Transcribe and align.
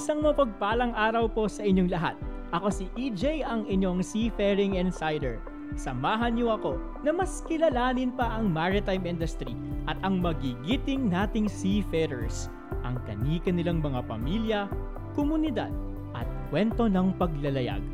Isang 0.00 0.24
mapagpalang 0.24 0.96
araw 0.96 1.28
po 1.28 1.44
sa 1.44 1.60
inyong 1.60 1.92
lahat. 1.92 2.16
Ako 2.56 2.72
si 2.72 2.88
EJ 2.96 3.44
ang 3.44 3.68
inyong 3.68 4.00
Seafaring 4.00 4.80
Insider. 4.80 5.36
Samahan 5.76 6.40
niyo 6.40 6.56
ako 6.56 6.80
na 7.04 7.12
mas 7.12 7.44
kilalanin 7.44 8.08
pa 8.08 8.32
ang 8.32 8.48
maritime 8.48 9.04
industry 9.04 9.52
at 9.84 10.00
ang 10.00 10.24
magigiting 10.24 11.12
nating 11.12 11.52
seafarers, 11.52 12.48
ang 12.80 12.96
kanika 13.04 13.52
nilang 13.52 13.84
mga 13.84 14.00
pamilya, 14.08 14.72
komunidad, 15.12 15.68
at 16.16 16.24
kwento 16.48 16.88
ng 16.88 17.12
paglalayag. 17.20 17.84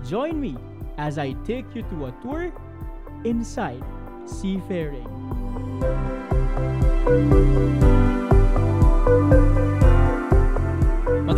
Join 0.00 0.40
me 0.40 0.56
as 0.96 1.20
I 1.20 1.36
take 1.44 1.68
you 1.76 1.84
to 1.92 2.08
a 2.08 2.12
tour 2.24 2.48
inside 3.28 3.84
seafaring. 4.24 5.04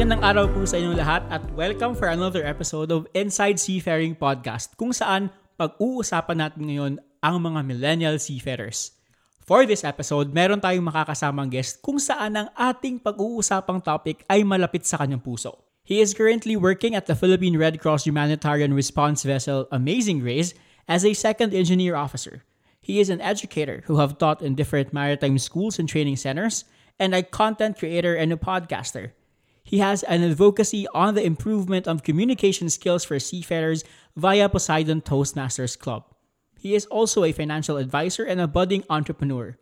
Magandang 0.02 0.26
araw 0.34 0.46
po 0.50 0.66
sa 0.66 0.82
inyong 0.82 0.98
lahat 0.98 1.22
at 1.30 1.46
welcome 1.54 1.94
for 1.94 2.10
another 2.10 2.42
episode 2.42 2.90
of 2.90 3.06
Inside 3.14 3.62
Seafaring 3.62 4.18
Podcast 4.18 4.74
kung 4.74 4.90
saan 4.90 5.30
pag-uusapan 5.54 6.42
natin 6.42 6.62
ngayon 6.66 6.94
ang 7.22 7.38
mga 7.38 7.62
millennial 7.62 8.18
seafarers. 8.18 8.98
For 9.46 9.62
this 9.62 9.86
episode, 9.86 10.34
meron 10.34 10.58
tayong 10.58 10.90
makakasamang 10.90 11.54
guest 11.54 11.78
kung 11.86 12.02
saan 12.02 12.34
ang 12.34 12.50
ating 12.58 12.98
pag-uusapang 12.98 13.78
topic 13.78 14.26
ay 14.26 14.42
malapit 14.42 14.82
sa 14.82 14.98
kanyang 14.98 15.22
puso. 15.22 15.62
He 15.86 16.02
is 16.02 16.18
currently 16.18 16.58
working 16.58 16.98
at 16.98 17.06
the 17.06 17.14
Philippine 17.14 17.54
Red 17.54 17.78
Cross 17.78 18.02
Humanitarian 18.02 18.74
Response 18.74 19.22
Vessel 19.22 19.70
Amazing 19.70 20.26
Grace 20.26 20.50
as 20.90 21.06
a 21.06 21.14
second 21.14 21.54
engineer 21.54 21.94
officer. 21.94 22.42
He 22.82 22.98
is 22.98 23.06
an 23.06 23.22
educator 23.22 23.86
who 23.86 24.02
have 24.02 24.18
taught 24.18 24.42
in 24.42 24.58
different 24.58 24.90
maritime 24.90 25.38
schools 25.38 25.78
and 25.78 25.86
training 25.86 26.18
centers 26.18 26.66
and 26.98 27.14
a 27.14 27.22
content 27.22 27.78
creator 27.78 28.18
and 28.18 28.34
a 28.34 28.38
podcaster. 28.42 29.14
He 29.64 29.78
has 29.78 30.02
an 30.04 30.22
advocacy 30.22 30.86
on 30.94 31.14
the 31.14 31.24
improvement 31.24 31.86
of 31.86 32.02
communication 32.02 32.68
skills 32.68 33.04
for 33.04 33.18
seafarers 33.18 33.84
via 34.16 34.48
Poseidon 34.48 35.00
Toastmasters 35.00 35.78
Club. 35.78 36.04
He 36.58 36.74
is 36.74 36.86
also 36.86 37.24
a 37.24 37.32
financial 37.32 37.76
advisor 37.76 38.24
and 38.24 38.40
a 38.40 38.46
budding 38.46 38.84
entrepreneur. 38.90 39.56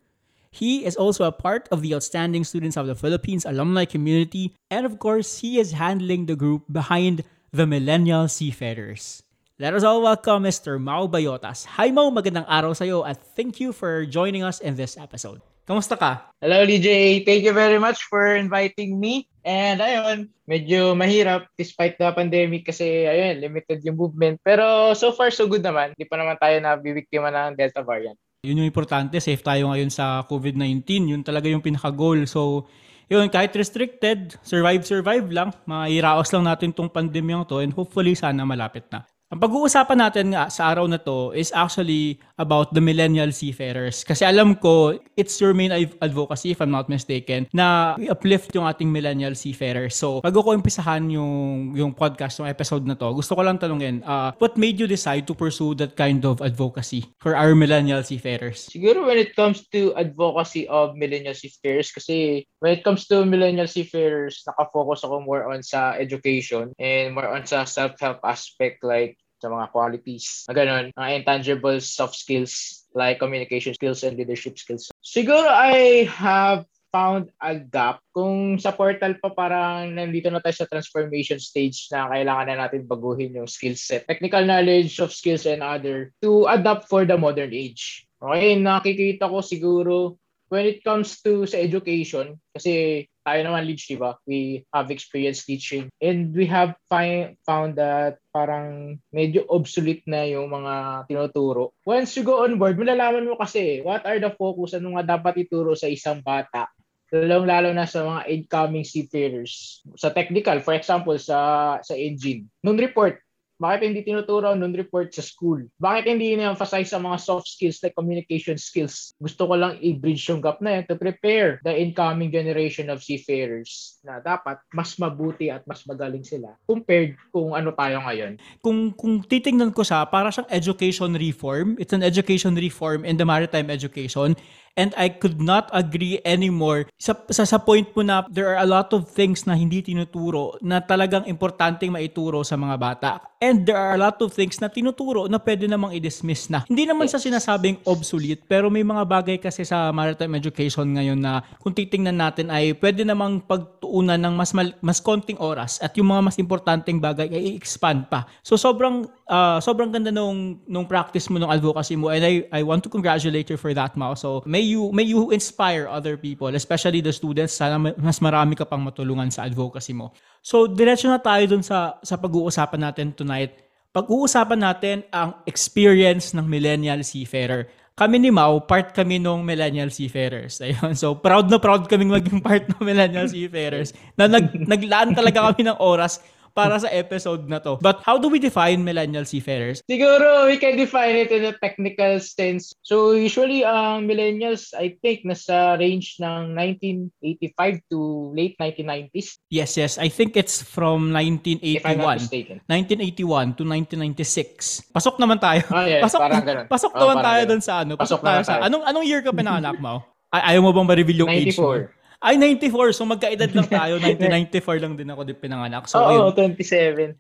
He 0.51 0.85
is 0.85 0.97
also 0.97 1.25
a 1.25 1.33
part 1.33 1.69
of 1.71 1.81
the 1.81 1.95
Outstanding 1.95 2.43
Students 2.43 2.77
of 2.77 2.89
the 2.91 2.99
Philippines 2.99 3.47
alumni 3.47 3.85
community, 3.85 4.57
and 4.69 4.85
of 4.85 4.99
course, 4.99 5.39
he 5.39 5.61
is 5.61 5.79
handling 5.79 6.27
the 6.27 6.35
group 6.35 6.67
behind 6.67 7.23
the 7.53 7.67
Millennial 7.67 8.27
Seafarers. 8.27 9.23
Let 9.63 9.75
us 9.75 9.85
all 9.85 10.03
welcome 10.03 10.43
Mr. 10.43 10.81
Mao 10.81 11.07
Bayotas. 11.07 11.79
Hi 11.79 11.95
Mau, 11.95 12.11
magandang 12.11 12.49
araw 12.51 12.75
sa 12.75 12.83
iyo 12.83 13.07
at 13.07 13.23
thank 13.37 13.61
you 13.63 13.71
for 13.71 14.09
joining 14.09 14.43
us 14.43 14.59
in 14.59 14.75
this 14.75 14.99
episode. 14.99 15.39
Kamusta 15.71 15.95
ka? 15.95 16.35
Hello, 16.43 16.67
DJ. 16.67 17.23
Thank 17.23 17.47
you 17.47 17.55
very 17.55 17.79
much 17.79 18.03
for 18.11 18.35
inviting 18.35 18.99
me. 18.99 19.30
And 19.41 19.81
ayun, 19.81 20.29
medyo 20.45 20.93
mahirap 20.93 21.49
despite 21.57 21.97
the 21.97 22.13
pandemic 22.13 22.69
kasi 22.69 23.09
ayun, 23.09 23.41
limited 23.41 23.81
yung 23.85 23.97
movement. 23.97 24.37
Pero 24.45 24.93
so 24.93 25.13
far 25.17 25.33
so 25.33 25.49
good 25.49 25.65
naman. 25.65 25.97
Hindi 25.97 26.05
pa 26.05 26.17
naman 26.21 26.37
tayo 26.37 26.57
na 26.61 26.77
bibiktima 26.77 27.33
ng 27.33 27.57
Delta 27.57 27.81
variant. 27.81 28.17
Yun 28.41 28.65
yung 28.65 28.71
importante, 28.73 29.21
safe 29.21 29.45
tayo 29.45 29.69
ngayon 29.69 29.93
sa 29.93 30.25
COVID-19. 30.25 31.13
Yun 31.13 31.21
talaga 31.21 31.49
yung 31.53 31.61
pinaka-goal. 31.61 32.25
So, 32.25 32.65
yun, 33.11 33.29
kahit 33.29 33.53
restricted, 33.59 34.39
survive, 34.41 34.87
survive 34.87 35.29
lang. 35.29 35.51
Mairaos 35.67 36.31
lang 36.31 36.47
natin 36.47 36.71
tong 36.71 36.89
pandemyang 36.89 37.43
to 37.45 37.59
and 37.61 37.75
hopefully 37.75 38.15
sana 38.15 38.47
malapit 38.47 38.87
na. 38.89 39.05
Ang 39.31 39.39
pag-uusapan 39.39 39.99
natin 40.03 40.35
nga 40.35 40.51
sa 40.51 40.75
araw 40.75 40.91
na 40.91 40.99
to 40.99 41.31
is 41.39 41.55
actually 41.55 42.19
about 42.35 42.75
the 42.75 42.83
millennial 42.83 43.31
seafarers. 43.31 44.03
Kasi 44.03 44.27
alam 44.27 44.59
ko, 44.59 44.99
it's 45.15 45.39
your 45.39 45.55
main 45.55 45.71
advocacy, 46.03 46.51
if 46.51 46.59
I'm 46.59 46.75
not 46.75 46.91
mistaken, 46.91 47.47
na 47.55 47.95
uplift 48.11 48.51
yung 48.59 48.67
ating 48.67 48.91
millennial 48.91 49.39
seafarers. 49.39 49.95
So, 49.95 50.19
bago 50.19 50.43
ko 50.43 50.51
umpisahan 50.51 51.07
yung, 51.15 51.79
yung 51.79 51.95
podcast, 51.95 52.43
yung 52.43 52.51
episode 52.51 52.83
na 52.83 52.99
to, 52.99 53.07
gusto 53.15 53.39
ko 53.39 53.47
lang 53.47 53.63
tanungin, 53.63 54.03
uh, 54.03 54.35
what 54.43 54.59
made 54.59 54.83
you 54.83 54.91
decide 54.91 55.31
to 55.31 55.35
pursue 55.39 55.79
that 55.79 55.95
kind 55.95 56.27
of 56.27 56.43
advocacy 56.43 57.07
for 57.23 57.39
our 57.39 57.55
millennial 57.55 58.03
seafarers? 58.03 58.67
Siguro 58.67 59.07
when 59.07 59.23
it 59.23 59.39
comes 59.39 59.63
to 59.71 59.95
advocacy 59.95 60.67
of 60.67 60.99
millennial 60.99 61.39
seafarers, 61.39 61.95
kasi 61.95 62.43
when 62.59 62.75
it 62.75 62.83
comes 62.83 63.07
to 63.07 63.23
millennial 63.23 63.71
seafarers, 63.71 64.43
nakafocus 64.43 65.07
ako 65.07 65.23
more 65.23 65.47
on 65.47 65.63
sa 65.63 65.95
education 65.95 66.75
and 66.83 67.15
more 67.15 67.31
on 67.31 67.47
sa 67.47 67.63
self-help 67.63 68.19
aspect 68.27 68.83
like 68.83 69.20
sa 69.41 69.49
mga 69.49 69.73
qualities 69.73 70.45
na 70.47 70.55
ganun, 70.55 70.93
mga 70.93 71.11
intangible 71.25 71.81
soft 71.81 72.15
skills 72.15 72.85
like 72.93 73.19
communication 73.19 73.73
skills 73.73 74.05
and 74.05 74.21
leadership 74.21 74.61
skills. 74.61 74.93
Siguro 75.01 75.49
I 75.49 76.05
have 76.07 76.69
found 76.91 77.31
a 77.39 77.55
gap 77.55 78.03
kung 78.11 78.59
sa 78.59 78.75
portal 78.75 79.15
pa 79.23 79.31
parang 79.31 79.95
nandito 79.95 80.27
na 80.29 80.43
tayo 80.43 80.55
sa 80.59 80.69
transformation 80.69 81.39
stage 81.39 81.87
na 81.95 82.11
kailangan 82.11 82.47
na 82.51 82.67
natin 82.67 82.85
baguhin 82.85 83.39
yung 83.39 83.47
skill 83.47 83.79
set. 83.79 84.05
Technical 84.11 84.43
knowledge, 84.43 84.99
soft 84.99 85.15
skills, 85.15 85.47
and 85.47 85.63
other 85.63 86.11
to 86.19 86.51
adapt 86.51 86.91
for 86.91 87.07
the 87.07 87.15
modern 87.15 87.55
age. 87.55 88.05
Okay, 88.21 88.59
nakikita 88.59 89.31
ko 89.31 89.41
siguro 89.41 90.19
when 90.51 90.67
it 90.67 90.83
comes 90.83 91.23
to 91.23 91.47
sa 91.47 91.63
education, 91.63 92.37
kasi 92.53 93.07
tayo 93.25 93.41
naman 93.45 93.67
leads, 93.69 93.87
di 93.87 93.97
ba? 93.97 94.17
We 94.25 94.65
have 94.73 94.89
experience 94.91 95.45
teaching. 95.45 95.93
And 96.01 96.33
we 96.33 96.49
have 96.49 96.75
find, 96.89 97.37
found 97.45 97.77
that 97.77 98.19
parang 98.33 98.99
medyo 99.13 99.45
obsolete 99.49 100.07
na 100.09 100.25
yung 100.27 100.51
mga 100.51 101.07
tinuturo. 101.11 101.77
Once 101.85 102.17
you 102.17 102.25
go 102.25 102.45
on 102.45 102.57
board, 102.57 102.81
malalaman 102.81 103.29
mo 103.29 103.37
kasi 103.37 103.85
what 103.85 104.05
are 104.07 104.19
the 104.19 104.33
focus, 104.35 104.77
ano 104.77 104.97
nga 104.97 105.19
dapat 105.19 105.47
ituro 105.47 105.77
sa 105.77 105.91
isang 105.91 106.25
bata 106.25 106.69
lalong-lalo 107.11 107.75
na 107.75 107.91
sa 107.91 108.07
mga 108.07 108.23
incoming 108.31 108.87
seafarers. 108.87 109.83
Sa 109.99 110.15
technical, 110.15 110.63
for 110.63 110.79
example, 110.79 111.19
sa 111.19 111.83
sa 111.83 111.95
engine. 111.99 112.47
Nung 112.63 112.79
report, 112.79 113.19
bakit 113.61 113.93
hindi 113.93 114.01
tinuturo 114.01 114.57
nun 114.57 114.73
report 114.73 115.13
sa 115.13 115.21
school? 115.21 115.69
Bakit 115.77 116.09
hindi 116.09 116.33
ini-emphasize 116.33 116.89
sa 116.89 116.99
mga 116.99 117.21
soft 117.21 117.45
skills 117.45 117.85
like 117.85 117.93
communication 117.93 118.57
skills? 118.57 119.13
Gusto 119.21 119.45
ko 119.45 119.55
lang 119.61 119.77
i-bridge 119.85 120.33
yung 120.33 120.41
gap 120.41 120.65
na 120.65 120.81
yan 120.81 120.89
to 120.89 120.97
prepare 120.97 121.61
the 121.61 121.77
incoming 121.77 122.33
generation 122.33 122.89
of 122.89 123.05
seafarers 123.05 124.01
na 124.01 124.17
dapat 124.25 124.57
mas 124.73 124.97
mabuti 124.97 125.53
at 125.53 125.61
mas 125.69 125.85
magaling 125.85 126.25
sila 126.25 126.57
compared 126.65 127.21
kung 127.29 127.53
ano 127.53 127.77
tayo 127.77 128.01
ngayon. 128.01 128.41
Kung 128.65 128.97
kung 128.97 129.21
titingnan 129.21 129.77
ko 129.77 129.85
sa 129.85 130.09
para 130.09 130.33
siyang 130.33 130.49
education 130.49 131.13
reform, 131.13 131.77
it's 131.77 131.93
an 131.93 132.01
education 132.01 132.57
reform 132.57 133.05
in 133.05 133.21
the 133.21 133.29
maritime 133.29 133.69
education 133.69 134.33
And 134.79 134.95
I 134.95 135.11
could 135.11 135.43
not 135.43 135.69
agree 135.75 136.23
anymore 136.23 136.87
sa, 136.95 137.19
sa, 137.29 137.43
sa 137.43 137.59
point 137.59 137.91
po 137.91 138.07
na 138.07 138.23
there 138.31 138.55
are 138.55 138.63
a 138.63 138.69
lot 138.69 138.95
of 138.95 139.11
things 139.11 139.45
na 139.45 139.59
hindi 139.59 139.83
tinuturo 139.83 140.57
na 140.63 140.79
talagang 140.79 141.27
importanteng 141.27 141.91
maituro 141.91 142.47
sa 142.47 142.55
mga 142.55 142.77
bata. 142.79 143.11
And 143.41 143.65
there 143.65 143.81
are 143.81 143.97
a 143.97 144.01
lot 144.01 144.21
of 144.21 144.37
things 144.37 144.61
na 144.61 144.69
tinuturo 144.69 145.25
na 145.25 145.41
pwede 145.41 145.65
namang 145.65 145.97
i-dismiss 145.97 146.53
na. 146.53 146.61
Hindi 146.69 146.85
naman 146.85 147.09
sa 147.09 147.17
sinasabing 147.17 147.81
obsolete, 147.89 148.45
pero 148.45 148.69
may 148.69 148.85
mga 148.85 149.01
bagay 149.09 149.37
kasi 149.41 149.65
sa 149.65 149.89
maritime 149.97 150.37
education 150.37 150.85
ngayon 150.93 151.17
na 151.17 151.41
kung 151.57 151.73
titingnan 151.73 152.21
natin 152.21 152.53
ay 152.53 152.77
pwede 152.77 153.01
namang 153.01 153.41
pagtuunan 153.49 154.21
ng 154.21 154.35
mas 154.37 154.53
mal, 154.53 154.69
mas 154.85 155.01
konting 155.01 155.41
oras 155.41 155.81
at 155.81 155.97
yung 155.97 156.13
mga 156.13 156.21
mas 156.21 156.37
importanteng 156.37 157.01
bagay 157.01 157.33
ay 157.33 157.57
i-expand 157.57 158.13
pa. 158.13 158.29
So 158.45 158.61
sobrang 158.61 159.09
uh, 159.31 159.63
sobrang 159.63 159.95
ganda 159.95 160.11
nung 160.11 160.59
nung 160.67 160.85
practice 160.91 161.31
mo 161.31 161.39
nung 161.39 161.55
advocacy 161.55 161.95
mo 161.95 162.11
and 162.11 162.27
I 162.27 162.45
I 162.51 162.67
want 162.67 162.83
to 162.85 162.91
congratulate 162.91 163.47
you 163.47 163.57
for 163.57 163.71
that, 163.79 163.95
Mao. 163.95 164.19
So 164.19 164.43
may 164.45 164.67
you 164.67 164.91
may 164.91 165.07
you 165.07 165.31
inspire 165.31 165.87
other 165.87 166.19
people, 166.19 166.51
especially 166.51 166.99
the 166.99 167.15
students. 167.15 167.55
Sana 167.55 167.79
mas 167.79 168.19
marami 168.19 168.59
ka 168.59 168.67
pang 168.67 168.83
matulungan 168.83 169.31
sa 169.31 169.47
advocacy 169.47 169.95
mo. 169.95 170.11
So, 170.41 170.65
diretso 170.65 171.09
na 171.09 171.21
tayo 171.21 171.45
dun 171.45 171.61
sa, 171.61 172.01
sa 172.01 172.17
pag-uusapan 172.17 172.81
natin 172.81 173.13
tonight. 173.13 173.61
Pag-uusapan 173.93 174.61
natin 174.61 174.97
ang 175.13 175.37
experience 175.45 176.33
ng 176.33 176.49
millennial 176.49 177.05
seafarer. 177.05 177.69
Kami 177.93 178.17
ni 178.17 178.33
Mau, 178.33 178.65
part 178.65 178.97
kami 178.97 179.21
nung 179.21 179.45
millennial 179.45 179.93
seafarers. 179.93 180.57
Ayun. 180.65 180.97
So, 180.97 181.13
proud 181.21 181.53
na 181.53 181.61
proud 181.61 181.85
kaming 181.85 182.09
maging 182.09 182.41
part 182.41 182.65
ng 182.73 182.81
millennial 182.81 183.29
seafarers. 183.29 183.93
Na 184.17 184.33
nag, 184.33 184.49
naglaan 184.65 185.13
talaga 185.13 185.53
kami 185.53 185.69
ng 185.69 185.77
oras 185.77 186.25
para 186.55 186.77
sa 186.79 186.89
episode 186.91 187.47
na 187.47 187.59
to. 187.63 187.79
But 187.79 188.03
how 188.03 188.19
do 188.19 188.29
we 188.29 188.39
define 188.39 188.83
millennial 188.83 189.25
seafarers? 189.25 189.83
Siguro 189.87 190.47
we 190.47 190.57
can 190.59 190.77
define 190.77 191.17
it 191.17 191.31
in 191.31 191.47
a 191.47 191.55
technical 191.57 192.21
sense. 192.21 192.75
So 192.83 193.13
usually 193.13 193.63
ang 193.65 194.05
uh, 194.05 194.07
millennials 194.07 194.75
I 194.75 194.99
think 195.01 195.25
nasa 195.25 195.79
range 195.79 196.19
ng 196.19 196.55
1985 196.55 197.91
to 197.91 197.99
late 198.35 198.57
1990s. 198.59 199.41
Yes, 199.51 199.77
yes. 199.77 199.97
I 199.99 200.09
think 200.11 200.37
it's 200.37 200.63
from 200.63 201.15
1981. 201.15 202.31
1981 202.67 203.59
to 203.59 203.63
1996. 203.67 204.93
Pasok 204.95 205.17
naman 205.19 205.39
tayo. 205.39 205.63
Oh, 205.71 205.87
yes, 205.87 206.03
pasok, 206.05 206.21
parang 206.21 206.45
ganun. 206.45 206.67
Pasok 206.67 206.93
oh, 206.95 207.01
naman 207.01 207.17
tayo 207.23 207.43
dun 207.47 207.63
sa 207.63 207.73
ano. 207.83 207.95
Pasok, 207.95 208.21
pasok 208.21 208.27
tayo 208.27 208.41
sa 208.47 208.55
anong 208.67 208.85
anong 208.85 209.05
year 209.07 209.23
ka 209.23 209.31
pinanganak 209.31 209.79
mo? 209.79 210.03
Ay, 210.31 210.55
ayaw 210.55 210.63
mo 210.63 210.71
bang 210.71 210.87
ma-reveal 210.87 211.19
yung 211.27 211.33
94. 211.33 211.43
age 211.43 211.59
mo? 211.59 212.00
Ay, 212.21 212.37
94. 212.37 212.93
So 212.93 213.09
magkaedad 213.09 213.51
lang 213.57 213.69
tayo. 213.81 213.97
1994 213.97 214.85
lang 214.85 214.95
din 214.95 215.09
ako 215.09 215.21
din 215.25 215.39
pinanganak. 215.41 215.89
So, 215.89 216.05
Oo, 216.05 216.29
oh, 216.29 216.37
27. 216.37 217.17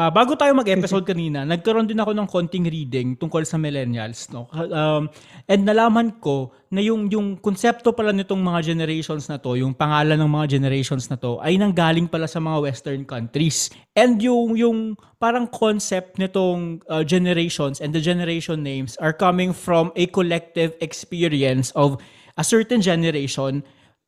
Ah, 0.00 0.08
bago 0.08 0.32
tayo 0.32 0.56
mag-episode 0.56 1.04
kanina, 1.12 1.44
nagkaroon 1.44 1.84
din 1.84 2.00
ako 2.00 2.16
ng 2.16 2.24
konting 2.24 2.64
reading 2.64 3.20
tungkol 3.20 3.44
sa 3.44 3.60
millennials, 3.60 4.32
no. 4.32 4.48
Um, 4.48 5.12
and 5.44 5.68
nalaman 5.68 6.16
ko 6.24 6.56
na 6.72 6.80
yung 6.80 7.12
yung 7.12 7.36
konsepto 7.36 7.92
pala 7.92 8.08
nitong 8.08 8.40
mga 8.40 8.72
generations 8.72 9.28
na 9.28 9.36
to, 9.36 9.60
yung 9.60 9.76
pangalan 9.76 10.16
ng 10.16 10.30
mga 10.30 10.56
generations 10.56 11.12
na 11.12 11.20
to 11.20 11.36
ay 11.44 11.60
nanggaling 11.60 12.08
pala 12.08 12.24
sa 12.24 12.40
mga 12.40 12.64
western 12.64 13.04
countries. 13.04 13.68
And 13.92 14.16
yung 14.24 14.56
yung 14.56 14.78
parang 15.20 15.44
concept 15.52 16.16
nitong 16.16 16.80
uh, 16.88 17.04
generations 17.04 17.84
and 17.84 17.92
the 17.92 18.00
generation 18.00 18.64
names 18.64 18.96
are 19.04 19.12
coming 19.12 19.52
from 19.52 19.92
a 20.00 20.08
collective 20.08 20.72
experience 20.80 21.76
of 21.76 22.00
a 22.40 22.44
certain 22.46 22.80
generation 22.80 23.60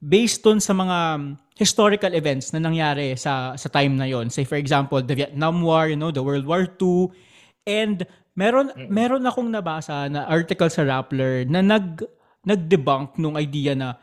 based 0.03 0.43
on 0.51 0.59
sa 0.59 0.75
mga 0.75 0.99
um, 1.15 1.39
historical 1.55 2.11
events 2.11 2.51
na 2.51 2.59
nangyari 2.59 3.15
sa 3.15 3.55
sa 3.55 3.69
time 3.71 3.95
na 3.95 4.11
yon. 4.11 4.27
Say 4.27 4.43
for 4.43 4.59
example, 4.59 4.99
the 4.99 5.15
Vietnam 5.15 5.63
War, 5.63 5.87
you 5.87 5.95
know, 5.95 6.11
the 6.11 6.27
World 6.27 6.45
War 6.45 6.67
II 6.67 7.15
and 7.71 8.03
meron 8.35 8.75
meron 8.91 9.23
akong 9.23 9.47
nabasa 9.55 10.11
na 10.11 10.27
article 10.27 10.67
sa 10.67 10.83
Rappler 10.83 11.47
na 11.47 11.63
nag 11.63 12.03
nag-debunk 12.43 13.15
nung 13.23 13.39
idea 13.39 13.79
na 13.79 13.95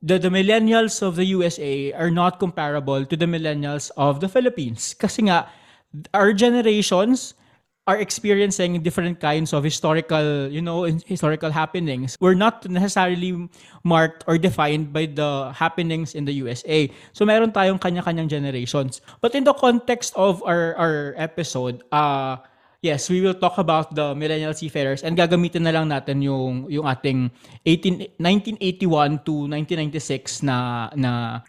the, 0.00 0.16
the 0.16 0.32
millennials 0.32 1.04
of 1.04 1.20
the 1.20 1.28
USA 1.36 1.92
are 1.92 2.08
not 2.08 2.40
comparable 2.40 3.04
to 3.04 3.12
the 3.12 3.28
millennials 3.28 3.92
of 4.00 4.24
the 4.24 4.28
Philippines. 4.32 4.96
Kasi 4.96 5.28
nga, 5.28 5.52
our 6.16 6.32
generations 6.32 7.36
are 7.86 8.00
experiencing 8.00 8.80
different 8.80 9.20
kinds 9.20 9.52
of 9.52 9.62
historical, 9.62 10.48
you 10.48 10.62
know, 10.62 10.84
historical 11.04 11.50
happenings. 11.50 12.16
We're 12.18 12.38
not 12.38 12.64
necessarily 12.68 13.48
marked 13.84 14.24
or 14.26 14.38
defined 14.38 14.92
by 14.92 15.06
the 15.06 15.52
happenings 15.52 16.14
in 16.14 16.24
the 16.24 16.32
USA. 16.44 16.88
So 17.12 17.24
meron 17.28 17.52
tayong 17.52 17.80
kanya-kanyang 17.80 18.28
generations. 18.28 19.04
But 19.20 19.34
in 19.34 19.44
the 19.44 19.52
context 19.52 20.16
of 20.16 20.40
our 20.48 20.72
our 20.80 21.12
episode, 21.20 21.84
uh 21.92 22.40
yes, 22.80 23.08
we 23.12 23.20
will 23.20 23.36
talk 23.36 23.60
about 23.60 23.92
the 23.92 24.16
millennial 24.16 24.56
seafarers 24.56 25.04
and 25.04 25.12
gagamitin 25.16 25.68
na 25.68 25.72
lang 25.76 25.92
natin 25.92 26.24
yung 26.24 26.64
yung 26.72 26.88
ating 26.88 27.28
18 27.68 28.16
1981 28.16 29.24
to 29.28 29.44
1996 29.48 30.44
na 30.44 30.88
na, 30.96 31.40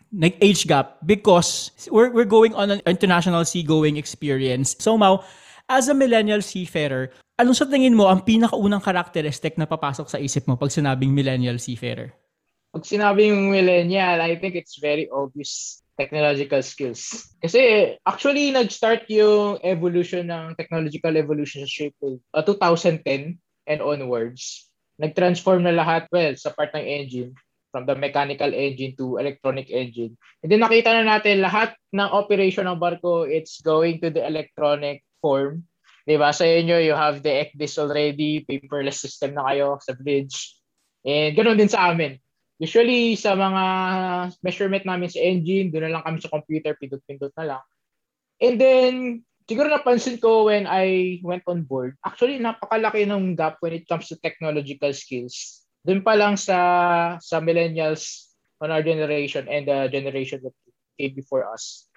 age 0.43 0.67
gap 0.67 0.99
because 1.07 1.71
we're 1.91 2.11
we're 2.11 2.27
going 2.27 2.51
on 2.55 2.75
an 2.75 2.83
international 2.87 3.47
seagoing 3.47 3.95
experience. 3.95 4.75
So 4.79 4.99
Mau, 4.99 5.23
as 5.69 5.89
a 5.89 5.95
millennial 5.97 6.41
seafarer, 6.41 7.09
ano 7.35 7.51
sa 7.51 7.65
tingin 7.67 7.97
mo 7.97 8.07
ang 8.07 8.23
pinakaunang 8.23 8.83
characteristic 8.83 9.57
na 9.57 9.67
papasok 9.67 10.07
sa 10.07 10.21
isip 10.21 10.45
mo 10.47 10.55
pag 10.55 10.71
sinabing 10.71 11.11
millennial 11.11 11.57
seafarer? 11.57 12.13
Pag 12.71 12.85
sinabing 12.85 13.51
millennial, 13.51 14.21
I 14.21 14.37
think 14.37 14.55
it's 14.55 14.77
very 14.77 15.09
obvious 15.09 15.81
technological 15.95 16.59
skills. 16.59 17.31
Kasi 17.39 17.95
actually 18.03 18.51
nag-start 18.51 19.07
yung 19.07 19.63
evolution 19.63 20.27
ng 20.27 20.55
technological 20.59 21.15
evolution 21.15 21.63
sa 21.63 21.71
shipbuilding 21.71 22.19
uh, 22.35 22.43
2010 22.43 23.39
and 23.67 23.79
onwards. 23.79 24.67
Nag-transform 24.99 25.63
na 25.63 25.75
lahat 25.75 26.07
well 26.11 26.35
sa 26.35 26.51
part 26.51 26.71
ng 26.75 26.83
engine 26.83 27.31
from 27.71 27.83
the 27.87 27.95
mechanical 27.95 28.47
engine 28.51 28.95
to 28.95 29.19
electronic 29.19 29.67
engine. 29.67 30.15
And 30.43 30.47
then 30.51 30.63
nakita 30.63 30.95
na 30.95 31.03
natin 31.03 31.43
lahat 31.43 31.75
ng 31.91 32.07
operation 32.11 32.67
ng 32.67 32.79
barko, 32.79 33.27
it's 33.27 33.59
going 33.59 33.99
to 33.99 34.11
the 34.11 34.23
electronic 34.23 35.03
form. 35.25 35.65
Di 36.05 36.21
ba? 36.21 36.29
Sa 36.29 36.45
inyo, 36.45 36.77
you 36.85 36.93
have 36.93 37.25
the 37.25 37.33
ECDIS 37.33 37.81
already, 37.81 38.45
paperless 38.45 39.01
system 39.01 39.33
na 39.33 39.49
kayo 39.49 39.81
sa 39.81 39.97
bridge. 39.97 40.53
And 41.01 41.33
ganoon 41.33 41.57
din 41.57 41.73
sa 41.73 41.89
amin. 41.89 42.21
Usually, 42.61 43.17
sa 43.17 43.33
mga 43.33 43.63
measurement 44.45 44.85
namin 44.85 45.09
sa 45.09 45.17
engine, 45.17 45.73
doon 45.73 45.89
na 45.89 45.93
lang 45.97 46.05
kami 46.05 46.21
sa 46.21 46.29
computer, 46.29 46.77
pindot-pindot 46.77 47.33
na 47.33 47.57
lang. 47.57 47.63
And 48.37 48.61
then, 48.61 48.93
siguro 49.49 49.67
napansin 49.67 50.21
ko 50.21 50.47
when 50.47 50.69
I 50.69 51.17
went 51.25 51.43
on 51.49 51.65
board, 51.65 51.97
actually, 52.05 52.37
napakalaki 52.37 53.09
ng 53.09 53.33
gap 53.33 53.57
when 53.65 53.73
it 53.73 53.89
comes 53.89 54.07
to 54.13 54.21
technological 54.21 54.93
skills. 54.93 55.65
Doon 55.83 56.05
pa 56.05 56.13
lang 56.17 56.37
sa 56.37 56.57
sa 57.21 57.41
millennials 57.41 58.29
on 58.61 58.71
our 58.71 58.81
generation 58.81 59.45
and 59.51 59.67
the 59.67 59.91
generation 59.91 60.39
that 60.41 60.55
came 60.95 61.13
before 61.13 61.45
us. 61.49 61.91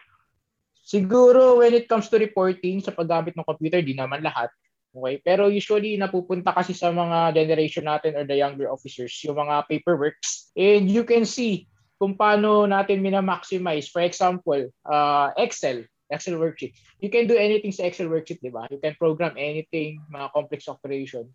Siguro 0.89 1.61
when 1.61 1.77
it 1.77 1.85
comes 1.85 2.09
to 2.09 2.17
reporting 2.17 2.81
sa 2.81 2.97
paggamit 2.97 3.37
ng 3.37 3.45
computer, 3.45 3.85
di 3.85 3.93
naman 3.93 4.25
lahat. 4.25 4.49
Okay? 4.89 5.21
Pero 5.21 5.53
usually 5.53 6.01
napupunta 6.01 6.57
kasi 6.57 6.73
sa 6.73 6.89
mga 6.89 7.37
generation 7.37 7.85
natin 7.85 8.17
or 8.17 8.25
the 8.25 8.41
younger 8.41 8.73
officers, 8.73 9.13
yung 9.21 9.37
mga 9.37 9.69
paperworks. 9.69 10.49
And 10.57 10.89
you 10.89 11.05
can 11.05 11.29
see 11.29 11.69
kung 12.01 12.17
paano 12.17 12.65
natin 12.65 13.05
mina-maximize. 13.05 13.93
For 13.93 14.01
example, 14.01 14.73
uh, 14.89 15.29
Excel, 15.37 15.85
Excel 16.09 16.41
worksheet. 16.41 16.73
You 17.05 17.13
can 17.13 17.29
do 17.29 17.37
anything 17.37 17.75
sa 17.75 17.85
Excel 17.85 18.09
worksheet, 18.09 18.41
di 18.41 18.49
ba? 18.49 18.65
You 18.73 18.81
can 18.81 18.97
program 18.97 19.37
anything, 19.37 20.01
mga 20.09 20.33
complex 20.33 20.73
operation. 20.73 21.29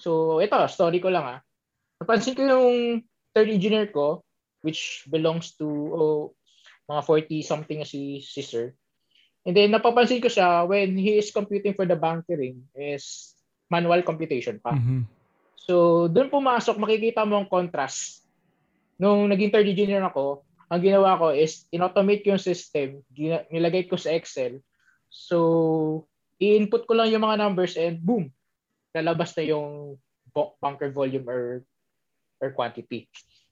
So, 0.00 0.40
ito, 0.40 0.56
story 0.72 1.04
ko 1.04 1.12
lang 1.12 1.26
ah. 1.28 1.40
Napansin 2.00 2.32
ko 2.32 2.48
yung 2.48 3.04
third 3.36 3.52
engineer 3.52 3.92
ko, 3.92 4.24
which 4.64 5.04
belongs 5.12 5.52
to 5.60 5.68
oh, 5.68 6.32
mga 6.90 7.02
40 7.06 7.46
something 7.46 7.80
si 7.86 8.18
sister. 8.26 8.74
And 9.46 9.54
then 9.54 9.70
napapansin 9.70 10.20
ko 10.20 10.26
siya 10.26 10.66
when 10.66 10.98
he 10.98 11.16
is 11.16 11.30
computing 11.30 11.72
for 11.78 11.86
the 11.86 11.94
bunkering 11.94 12.66
is 12.74 13.32
manual 13.70 14.02
computation 14.02 14.58
pa. 14.58 14.74
Mm-hmm. 14.74 15.06
So 15.54 16.06
doon 16.10 16.28
pumasok 16.28 16.76
makikita 16.76 17.22
mo 17.22 17.38
ang 17.38 17.48
contrast. 17.48 18.26
Nung 18.98 19.30
naging 19.30 19.54
third 19.54 19.70
engineer 19.70 20.02
ako, 20.04 20.42
ang 20.68 20.82
ginawa 20.82 21.16
ko 21.16 21.32
is 21.32 21.64
in-automate 21.72 22.26
yung 22.26 22.42
system, 22.42 23.00
nilagay 23.48 23.88
ko 23.88 23.96
sa 23.96 24.12
Excel. 24.12 24.60
So 25.08 26.06
i-input 26.42 26.84
ko 26.90 26.98
lang 26.98 27.14
yung 27.14 27.22
mga 27.22 27.38
numbers 27.38 27.78
and 27.78 28.02
boom, 28.02 28.34
lalabas 28.92 29.32
na 29.38 29.46
yung 29.46 29.96
bunker 30.34 30.90
volume 30.90 31.26
or 31.30 31.62
or 32.40 32.50
quantity. 32.52 33.06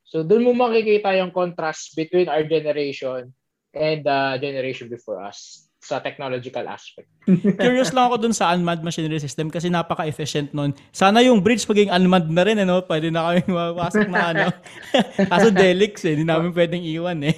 So 0.09 0.25
doon 0.25 0.49
mo 0.49 0.57
makikita 0.57 1.13
yung 1.21 1.31
contrast 1.31 1.93
between 1.93 2.33
our 2.33 2.41
generation 2.49 3.29
and 3.77 4.01
the 4.01 4.41
generation 4.41 4.89
before 4.89 5.21
us 5.21 5.69
sa 5.79 6.01
technological 6.01 6.65
aspect. 6.67 7.07
Curious 7.61 7.93
lang 7.93 8.11
ako 8.11 8.17
dun 8.25 8.35
sa 8.35 8.51
unmanned 8.57 8.83
machinery 8.83 9.21
system 9.21 9.53
kasi 9.53 9.69
napaka-efficient 9.69 10.57
nun. 10.57 10.73
Sana 10.91 11.23
yung 11.23 11.45
bridge 11.45 11.69
maging 11.69 11.93
unmanned 11.93 12.33
na 12.33 12.43
rin, 12.43 12.59
ano? 12.59 12.83
Pwede 12.83 13.13
na 13.13 13.31
kami 13.31 13.47
mapasok 13.47 14.09
na 14.11 14.23
ano. 14.33 14.47
Kaso 15.31 15.49
Delix 15.55 16.03
eh, 16.09 16.17
hindi 16.19 16.27
namin 16.27 16.51
pwedeng 16.57 16.83
iwan 16.83 17.21
eh. 17.23 17.37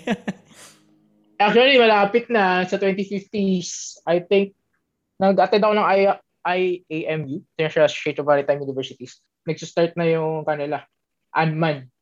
Actually, 1.42 1.76
malapit 1.80 2.28
na 2.32 2.64
sa 2.68 2.76
2050s, 2.76 4.00
I 4.08 4.24
think, 4.24 4.56
nag-attend 5.20 5.64
ako 5.64 5.74
ng 5.76 5.88
I 5.88 5.98
IAMU, 6.40 7.44
International 7.52 7.88
Association 7.88 8.24
of 8.24 8.28
Maritime 8.28 8.64
Universities. 8.64 9.20
Nag-start 9.44 9.92
na 10.00 10.08
yung 10.08 10.48
kanila, 10.48 10.80
unmanned 11.36 11.92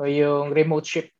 o 0.00 0.08
yung 0.08 0.56
remote 0.56 0.88
ship. 0.88 1.12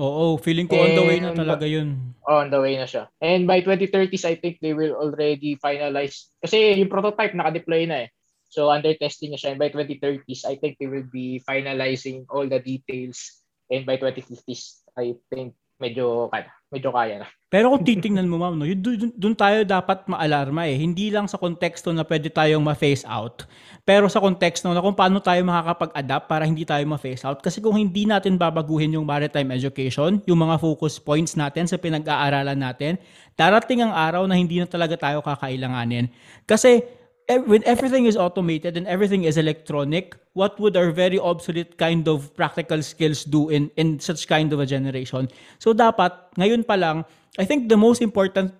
Oo, 0.00 0.40
feeling 0.40 0.66
ko 0.66 0.80
on 0.80 0.96
the 0.96 1.04
way 1.06 1.22
na 1.22 1.36
talaga 1.36 1.68
yun. 1.68 2.16
Oh, 2.26 2.42
on 2.42 2.50
the 2.50 2.58
way 2.58 2.74
na 2.74 2.88
siya. 2.88 3.06
And 3.22 3.46
by 3.46 3.62
2030s, 3.62 4.26
I 4.26 4.34
think 4.34 4.58
they 4.58 4.74
will 4.74 4.96
already 4.96 5.54
finalize. 5.60 6.34
Kasi 6.42 6.80
yung 6.80 6.90
prototype 6.90 7.36
naka-deploy 7.36 7.86
na 7.86 8.08
eh. 8.08 8.10
So 8.50 8.74
under 8.74 8.90
testing 8.98 9.30
na 9.30 9.38
siya. 9.38 9.54
And 9.54 9.60
by 9.62 9.70
2030s, 9.70 10.42
I 10.48 10.58
think 10.58 10.82
they 10.82 10.90
will 10.90 11.06
be 11.06 11.38
finalizing 11.46 12.26
all 12.32 12.48
the 12.48 12.58
details. 12.58 13.44
And 13.70 13.86
by 13.86 14.00
2050s, 14.00 14.82
I 14.98 15.14
think 15.30 15.54
medyo 15.78 16.26
kaya, 16.32 16.50
medyo 16.74 16.90
kaya 16.90 17.22
na. 17.22 17.26
Pero 17.54 17.70
kung 17.70 17.86
titingnan 17.86 18.26
mo 18.26 18.42
ma'am, 18.42 18.58
no, 18.58 18.66
doon, 18.66 19.34
tayo 19.38 19.62
dapat 19.62 20.10
maalarma 20.10 20.66
eh. 20.66 20.74
Hindi 20.74 21.14
lang 21.14 21.30
sa 21.30 21.38
konteksto 21.38 21.94
na 21.94 22.02
pwede 22.02 22.26
tayong 22.26 22.58
ma-face 22.58 23.06
out, 23.06 23.46
pero 23.86 24.10
sa 24.10 24.18
konteksto 24.18 24.66
na 24.74 24.82
kung 24.82 24.98
paano 24.98 25.22
tayo 25.22 25.38
makakapag-adapt 25.46 26.26
para 26.26 26.50
hindi 26.50 26.66
tayo 26.66 26.82
ma-face 26.82 27.22
out. 27.22 27.38
Kasi 27.38 27.62
kung 27.62 27.78
hindi 27.78 28.10
natin 28.10 28.34
babaguhin 28.34 28.98
yung 28.98 29.06
maritime 29.06 29.54
education, 29.54 30.18
yung 30.26 30.42
mga 30.42 30.58
focus 30.58 30.98
points 30.98 31.38
natin 31.38 31.70
sa 31.70 31.78
pinag-aaralan 31.78 32.58
natin, 32.58 32.98
darating 33.38 33.86
ang 33.86 33.94
araw 33.94 34.26
na 34.26 34.34
hindi 34.34 34.58
na 34.58 34.66
talaga 34.66 34.98
tayo 34.98 35.22
kakailanganin. 35.22 36.10
Kasi 36.50 36.82
when 37.28 37.64
everything 37.64 38.06
is 38.06 38.16
automated 38.16 38.76
and 38.76 38.86
everything 38.86 39.24
is 39.24 39.36
electronic, 39.36 40.16
what 40.34 40.58
would 40.60 40.76
our 40.76 40.90
very 40.90 41.18
obsolete 41.18 41.78
kind 41.78 42.08
of 42.08 42.34
practical 42.36 42.82
skills 42.82 43.24
do 43.24 43.48
in 43.48 43.70
in 43.76 44.00
such 44.00 44.28
kind 44.28 44.52
of 44.52 44.60
a 44.60 44.66
generation? 44.66 45.28
So 45.58 45.72
dapat 45.72 46.12
ngayon 46.36 46.66
pa 46.66 46.76
lang, 46.76 47.04
I 47.40 47.44
think 47.44 47.68
the 47.72 47.80
most 47.80 48.02
important 48.02 48.52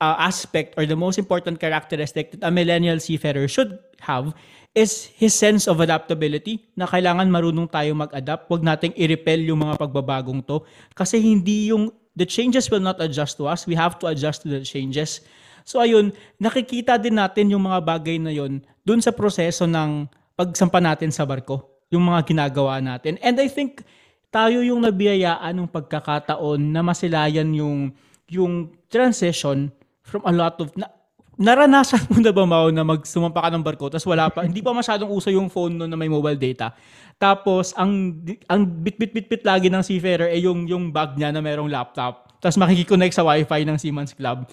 uh, 0.00 0.16
aspect 0.20 0.74
or 0.76 0.84
the 0.84 0.96
most 0.96 1.18
important 1.18 1.60
characteristic 1.60 2.32
that 2.32 2.42
a 2.44 2.50
millennial 2.50 3.00
seafarer 3.00 3.48
should 3.48 3.78
have 4.00 4.32
is 4.74 5.10
his 5.18 5.34
sense 5.34 5.66
of 5.66 5.82
adaptability 5.82 6.62
na 6.78 6.86
kailangan 6.86 7.26
marunong 7.26 7.66
tayo 7.66 7.90
mag-adapt. 7.96 8.46
Huwag 8.46 8.62
nating 8.62 8.94
i-repel 8.94 9.42
yung 9.42 9.66
mga 9.66 9.80
pagbabagong 9.80 10.46
to 10.46 10.62
kasi 10.94 11.18
hindi 11.18 11.74
yung 11.74 11.90
the 12.14 12.26
changes 12.26 12.70
will 12.70 12.82
not 12.82 13.00
adjust 13.00 13.38
to 13.38 13.46
us. 13.46 13.66
We 13.66 13.74
have 13.74 13.98
to 14.02 14.10
adjust 14.10 14.42
to 14.44 14.48
the 14.50 14.62
changes. 14.62 15.22
So 15.64 15.82
ayun, 15.82 16.12
nakikita 16.40 16.96
din 16.96 17.18
natin 17.18 17.52
yung 17.52 17.64
mga 17.64 17.80
bagay 17.82 18.16
na 18.20 18.32
yon 18.32 18.64
dun 18.84 19.00
sa 19.04 19.12
proseso 19.12 19.68
ng 19.68 20.08
pagsampa 20.34 20.80
natin 20.80 21.12
sa 21.12 21.28
barko, 21.28 21.84
yung 21.92 22.06
mga 22.08 22.24
ginagawa 22.24 22.80
natin. 22.80 23.20
And 23.20 23.36
I 23.36 23.48
think 23.48 23.84
tayo 24.30 24.62
yung 24.62 24.86
nabiyayaan 24.86 25.52
ng 25.58 25.68
pagkakataon 25.68 26.60
na 26.70 26.80
masilayan 26.86 27.50
yung 27.50 27.90
yung 28.30 28.70
transition 28.86 29.74
from 30.06 30.22
a 30.22 30.30
lot 30.30 30.54
of 30.62 30.70
na, 30.78 30.86
naranasan 31.34 32.06
mo 32.06 32.22
na 32.22 32.30
ba 32.30 32.46
Mau 32.46 32.70
na 32.70 32.86
magsumampa 32.86 33.42
ka 33.42 33.48
ng 33.50 33.64
barko 33.64 33.90
tapos 33.90 34.06
wala 34.06 34.30
pa 34.30 34.46
hindi 34.46 34.62
pa 34.62 34.70
masyadong 34.70 35.10
uso 35.10 35.34
yung 35.34 35.50
phone 35.50 35.74
no 35.74 35.90
na 35.90 35.98
may 35.98 36.06
mobile 36.06 36.38
data. 36.38 36.70
Tapos 37.18 37.74
ang 37.74 38.22
ang 38.46 38.62
bit-bit-bit-bit 38.64 39.42
lagi 39.42 39.66
ng 39.66 39.82
seafarer 39.82 40.30
ay 40.30 40.46
yung 40.46 40.64
yung 40.70 40.94
bag 40.94 41.18
niya 41.18 41.34
na 41.34 41.42
merong 41.42 41.68
laptop. 41.68 42.30
Tapos 42.38 42.56
makikiconnect 42.56 43.18
sa 43.18 43.26
wifi 43.26 43.66
ng 43.66 43.76
Seaman's 43.76 44.14
Club. 44.14 44.46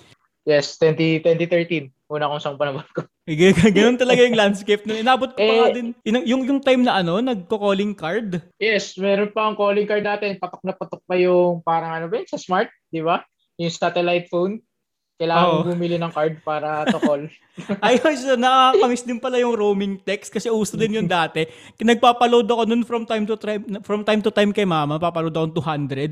Yes, 0.48 0.80
20, 0.80 1.28
2013. 1.28 1.92
Una 2.08 2.32
kong 2.32 2.40
sangpa 2.40 2.72
ng 2.72 2.80
barko. 2.80 3.04
Ganyan 3.28 4.00
talaga 4.00 4.24
yung 4.24 4.40
landscape 4.40 4.88
nun. 4.88 5.04
Inabot 5.04 5.36
ko 5.36 5.44
pa 5.44 5.44
Eh, 5.44 5.60
nga 5.60 5.76
din. 5.76 5.88
Yung, 6.08 6.24
yung, 6.24 6.42
yung 6.48 6.60
time 6.64 6.88
na 6.88 7.04
ano, 7.04 7.20
nagko-calling 7.20 7.92
card. 7.92 8.40
Yes, 8.56 8.96
meron 8.96 9.36
pa 9.36 9.44
ang 9.44 9.60
calling 9.60 9.84
card 9.84 10.08
natin. 10.08 10.40
Patok 10.40 10.64
na 10.64 10.72
patok 10.72 11.04
pa 11.04 11.20
yung 11.20 11.60
parang 11.68 12.00
ano 12.00 12.08
ba 12.08 12.24
yun, 12.24 12.32
sa 12.32 12.40
smart, 12.40 12.72
di 12.88 13.04
ba? 13.04 13.28
Yung 13.60 13.68
satellite 13.68 14.32
phone. 14.32 14.64
Kailangan 15.20 15.50
mo 15.50 15.74
bumili 15.74 16.00
ng 16.00 16.14
card 16.16 16.40
para 16.46 16.88
to 16.88 17.02
call. 17.02 17.28
Ayos, 17.84 18.22
so, 18.22 18.38
nakakamiss 18.40 19.04
din 19.04 19.20
pala 19.20 19.42
yung 19.42 19.58
roaming 19.58 20.00
text 20.00 20.32
kasi 20.32 20.48
uso 20.48 20.78
din 20.80 21.02
yun 21.02 21.10
dati. 21.10 21.44
Nagpapaload 21.82 22.48
ako 22.48 22.64
nun 22.70 22.88
from 22.88 23.04
time 23.04 23.28
to 23.28 23.36
time, 23.36 23.66
from 23.84 24.08
time 24.08 24.22
to 24.24 24.32
time 24.32 24.54
kay 24.56 24.64
mama, 24.64 24.96
papaload 24.96 25.34
ako 25.34 25.52
ng 25.52 25.58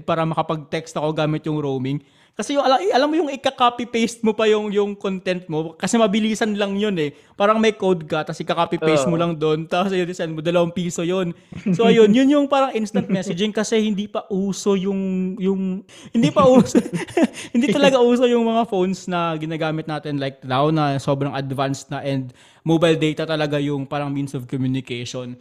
200 0.04 0.10
para 0.10 0.27
makapag-text 0.27 0.98
ako 1.00 1.13
gamit 1.15 1.46
yung 1.48 1.62
roaming. 1.62 2.04
Kasi 2.36 2.60
yung, 2.60 2.68
alam, 2.68 2.84
alam 2.84 3.08
mo 3.08 3.15
yung 3.15 3.32
ika-copy-paste 3.32 4.20
mo 4.20 4.36
pa 4.36 4.44
yung, 4.44 4.68
yung 4.68 4.92
content 4.92 5.48
mo 5.48 5.72
kasi 5.80 5.96
mabilisan 5.96 6.51
lang 6.60 6.75
yun 6.75 6.92
eh. 7.00 7.15
Parang 7.39 7.63
may 7.63 7.72
code 7.72 8.04
ka, 8.04 8.27
tapos 8.27 8.44
ika-copy-paste 8.44 9.08
mo 9.08 9.15
Oo. 9.15 9.24
lang 9.24 9.39
doon, 9.39 9.63
tapos 9.63 9.96
yun, 9.96 10.12
send 10.12 10.36
mo, 10.36 10.44
dalawang 10.44 10.75
piso 10.75 11.00
yun. 11.00 11.32
So 11.72 11.88
ayun, 11.88 12.12
yun 12.12 12.27
yung 12.27 12.46
parang 12.51 12.75
instant 12.75 13.08
messaging 13.08 13.56
kasi 13.56 13.80
hindi 13.80 14.12
pa 14.12 14.27
uso 14.27 14.75
yung, 14.75 15.36
yung, 15.39 15.88
hindi 16.12 16.27
pa 16.27 16.44
uso, 16.44 16.75
hindi 17.56 17.72
talaga 17.72 18.04
uso 18.04 18.27
yung 18.27 18.44
mga 18.44 18.68
phones 18.68 19.08
na 19.08 19.32
ginagamit 19.39 19.88
natin 19.88 20.20
like 20.20 20.44
now 20.44 20.68
na 20.68 21.00
sobrang 21.00 21.32
advanced 21.32 21.88
na 21.88 22.04
and 22.04 22.36
mobile 22.68 23.00
data 23.00 23.24
talaga 23.24 23.63
yung 23.63 23.88
parang 23.88 24.12
means 24.12 24.36
of 24.36 24.44
communication. 24.44 25.39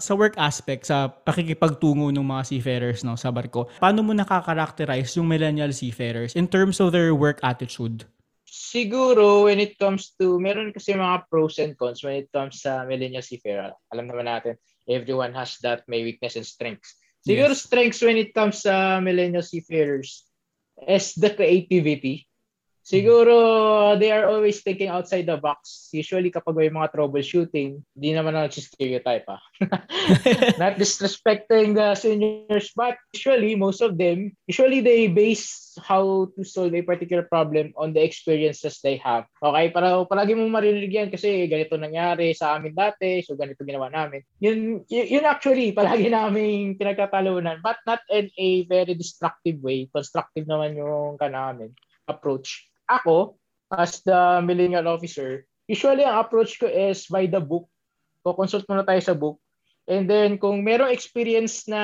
Sa 0.00 0.16
work 0.16 0.40
aspect, 0.40 0.88
sa 0.88 1.12
pakikipagtungo 1.12 2.08
ng 2.08 2.24
mga 2.24 2.48
seafarers 2.48 3.04
no, 3.04 3.12
sa 3.12 3.28
barko, 3.28 3.68
paano 3.76 4.00
mo 4.00 4.16
nakaka-characterize 4.16 5.20
yung 5.20 5.28
millennial 5.28 5.68
seafarers 5.68 6.32
in 6.32 6.48
terms 6.48 6.80
of 6.80 6.96
their 6.96 7.12
work 7.12 7.36
attitude? 7.44 8.08
Siguro, 8.48 9.44
when 9.44 9.60
it 9.60 9.76
comes 9.76 10.16
to, 10.16 10.40
meron 10.40 10.72
kasi 10.72 10.96
mga 10.96 11.28
pros 11.28 11.60
and 11.60 11.76
cons 11.76 12.00
when 12.00 12.24
it 12.24 12.32
comes 12.32 12.64
sa 12.64 12.88
millennial 12.88 13.20
seafarer. 13.20 13.76
Alam 13.92 14.08
naman 14.08 14.32
natin, 14.32 14.56
everyone 14.88 15.36
has 15.36 15.60
that 15.60 15.84
may 15.84 16.00
weakness 16.00 16.40
and 16.40 16.48
strengths. 16.48 16.96
Siguro 17.20 17.52
Yes. 17.52 17.68
strengths 17.68 18.00
when 18.00 18.16
it 18.16 18.32
comes 18.32 18.64
sa 18.64 18.96
millennial 18.96 19.44
seafarers 19.44 20.24
is 20.88 21.12
the 21.20 21.36
creativity. 21.36 22.31
Siguro, 22.82 23.94
they 23.94 24.10
are 24.10 24.26
always 24.26 24.58
thinking 24.58 24.90
outside 24.90 25.30
the 25.30 25.38
box. 25.38 25.86
Usually, 25.94 26.34
kapag 26.34 26.58
may 26.58 26.66
mga 26.66 26.90
troubleshooting, 26.90 27.78
di 27.94 28.10
naman 28.10 28.34
ako 28.34 28.58
stereotype 28.58 29.22
ah. 29.30 29.38
Not 30.62 30.82
disrespecting 30.82 31.78
the 31.78 31.94
seniors, 31.94 32.74
but 32.74 32.98
usually, 33.14 33.54
most 33.54 33.86
of 33.86 33.94
them, 33.94 34.34
usually 34.50 34.82
they 34.82 35.06
base 35.06 35.78
how 35.78 36.26
to 36.34 36.42
solve 36.42 36.74
a 36.74 36.82
particular 36.82 37.22
problem 37.22 37.70
on 37.78 37.94
the 37.94 38.02
experiences 38.02 38.82
they 38.82 38.98
have. 38.98 39.30
Okay, 39.38 39.70
para 39.70 40.02
palagi 40.02 40.34
mo 40.34 40.50
marinig 40.50 40.90
yan 40.90 41.08
kasi 41.08 41.46
ganito 41.46 41.78
nangyari 41.78 42.34
sa 42.34 42.58
amin 42.58 42.74
dati, 42.74 43.22
so 43.22 43.38
ganito 43.38 43.62
ginawa 43.62 43.94
namin. 43.94 44.26
Yun, 44.42 44.82
yun 44.90 45.24
actually, 45.24 45.70
palagi 45.70 46.10
namin 46.10 46.74
pinagkatalunan, 46.74 47.62
but 47.62 47.78
not 47.86 48.02
in 48.10 48.26
a 48.34 48.66
very 48.66 48.98
destructive 48.98 49.62
way. 49.62 49.86
Constructive 49.86 50.50
naman 50.50 50.74
yung 50.74 51.14
ka 51.14 51.30
namin 51.30 51.70
approach. 52.10 52.71
Ako, 52.92 53.40
as 53.72 54.04
the 54.04 54.44
millennial 54.44 54.84
officer, 54.92 55.48
usually 55.64 56.04
ang 56.04 56.20
approach 56.20 56.60
ko 56.60 56.68
is 56.68 57.08
by 57.08 57.24
the 57.24 57.40
book. 57.40 57.64
Ko-consult 58.20 58.68
muna 58.68 58.84
tayo 58.84 59.00
sa 59.00 59.16
book. 59.16 59.40
And 59.88 60.06
then, 60.06 60.36
kung 60.38 60.62
merong 60.62 60.92
experience 60.92 61.66
na 61.66 61.82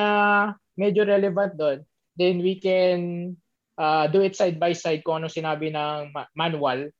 medyo 0.78 1.02
relevant 1.02 1.56
doon, 1.56 1.78
then 2.14 2.44
we 2.44 2.60
can 2.60 3.34
uh, 3.74 4.06
do 4.06 4.22
it 4.22 4.38
side 4.38 4.60
by 4.60 4.76
side 4.76 5.02
kung 5.02 5.24
anong 5.24 5.34
sinabi 5.34 5.72
ng 5.74 6.14
ma- 6.14 6.30
manual. 6.36 6.92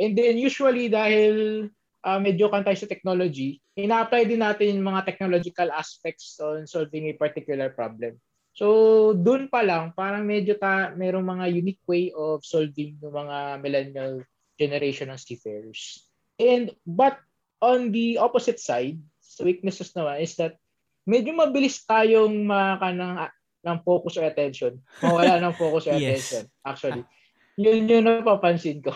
And 0.00 0.12
then, 0.16 0.40
usually, 0.40 0.90
dahil 0.90 1.68
uh, 2.02 2.18
medyo 2.18 2.50
kan 2.50 2.64
tayo 2.66 2.78
sa 2.80 2.90
technology, 2.90 3.60
ina-apply 3.76 4.26
din 4.26 4.42
natin 4.42 4.80
yung 4.80 4.88
mga 4.90 5.06
technological 5.06 5.68
aspects 5.70 6.40
on 6.40 6.66
solving 6.66 7.12
a 7.12 7.14
particular 7.14 7.70
problem. 7.70 8.18
So, 8.54 8.66
dun 9.14 9.46
pa 9.48 9.62
lang, 9.62 9.94
parang 9.94 10.26
medyo 10.26 10.58
ta, 10.58 10.90
merong 10.92 11.22
mga 11.24 11.46
unique 11.54 11.82
way 11.86 12.10
of 12.12 12.42
solving 12.42 12.98
yung 12.98 13.14
mga 13.14 13.36
millennial 13.62 14.14
generation 14.58 15.08
ng 15.08 15.20
seafarers. 15.20 16.04
And, 16.36 16.74
but 16.84 17.16
on 17.62 17.94
the 17.94 18.18
opposite 18.18 18.60
side, 18.60 19.00
sa 19.20 19.46
weaknesses 19.46 19.94
naman, 19.94 20.20
is 20.20 20.34
that 20.36 20.58
medyo 21.06 21.32
mabilis 21.32 21.80
tayong 21.86 22.44
maka 22.44 22.92
ng, 22.92 23.16
ng 23.64 23.78
focus 23.86 24.20
or 24.20 24.26
attention. 24.28 24.80
Mawala 25.00 25.40
ng 25.40 25.56
focus 25.56 25.88
or 25.88 25.96
Yes. 26.00 26.28
attention, 26.28 26.44
actually. 26.66 27.04
Yun 27.56 27.88
yun 27.88 28.04
napapansin 28.04 28.84
ko. 28.84 28.92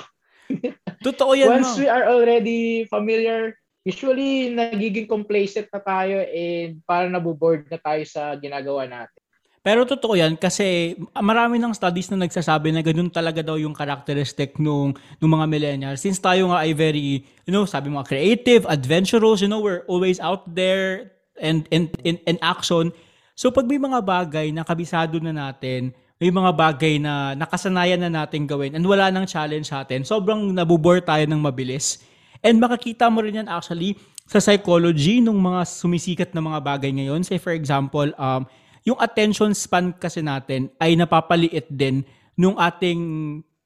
Totoo 1.06 1.32
yan, 1.36 1.48
Once 1.48 1.76
Mau. 1.76 1.80
we 1.84 1.88
are 1.88 2.06
already 2.08 2.84
familiar, 2.88 3.56
usually 3.84 4.52
nagiging 4.52 5.08
complacent 5.08 5.68
na 5.72 5.80
tayo 5.80 6.20
and 6.24 6.80
parang 6.88 7.12
nabuboard 7.12 7.68
na 7.68 7.80
tayo 7.80 8.04
sa 8.08 8.36
ginagawa 8.36 8.88
natin. 8.88 9.23
Pero 9.64 9.88
totoo 9.88 10.12
yan 10.12 10.36
kasi 10.36 10.92
marami 11.24 11.56
ng 11.56 11.72
studies 11.72 12.12
na 12.12 12.28
nagsasabi 12.28 12.68
na 12.68 12.84
ganun 12.84 13.08
talaga 13.08 13.40
daw 13.40 13.56
yung 13.56 13.72
characteristic 13.72 14.60
nung, 14.60 14.92
nung 15.16 15.32
mga 15.32 15.48
millennials. 15.48 16.04
Since 16.04 16.20
tayo 16.20 16.52
nga 16.52 16.68
ay 16.68 16.76
very, 16.76 17.24
you 17.48 17.52
know, 17.52 17.64
sabi 17.64 17.88
mga 17.88 18.04
creative, 18.04 18.62
adventurous, 18.68 19.40
you 19.40 19.48
know, 19.48 19.64
we're 19.64 19.80
always 19.88 20.20
out 20.20 20.44
there 20.52 21.16
and 21.40 21.64
in, 21.72 21.88
in, 22.04 22.20
in 22.28 22.36
action. 22.44 22.92
So 23.32 23.48
pag 23.48 23.64
may 23.64 23.80
mga 23.80 24.04
bagay 24.04 24.52
na 24.52 24.68
kabisado 24.68 25.16
na 25.24 25.32
natin, 25.32 25.96
may 26.20 26.28
mga 26.28 26.52
bagay 26.52 27.00
na 27.00 27.32
nakasanayan 27.32 28.04
na 28.04 28.12
natin 28.12 28.44
gawin 28.44 28.76
and 28.76 28.84
wala 28.84 29.08
nang 29.08 29.24
challenge 29.24 29.72
sa 29.72 29.80
atin, 29.80 30.04
sobrang 30.04 30.52
nabubore 30.52 31.00
tayo 31.00 31.24
ng 31.24 31.40
mabilis. 31.40 32.04
And 32.44 32.60
makakita 32.60 33.08
mo 33.08 33.24
rin 33.24 33.40
yan 33.40 33.48
actually 33.48 33.96
sa 34.28 34.44
psychology 34.44 35.24
ng 35.24 35.40
mga 35.40 35.64
sumisikat 35.64 36.36
na 36.36 36.44
mga 36.44 36.60
bagay 36.60 36.92
ngayon. 36.92 37.24
Say 37.24 37.40
for 37.40 37.56
example, 37.56 38.12
um, 38.20 38.44
yung 38.84 39.00
attention 39.00 39.56
span 39.56 39.96
kasi 39.96 40.20
natin 40.20 40.68
ay 40.76 40.92
napapaliit 40.94 41.66
din 41.72 42.04
nung 42.36 42.60
ating 42.60 43.00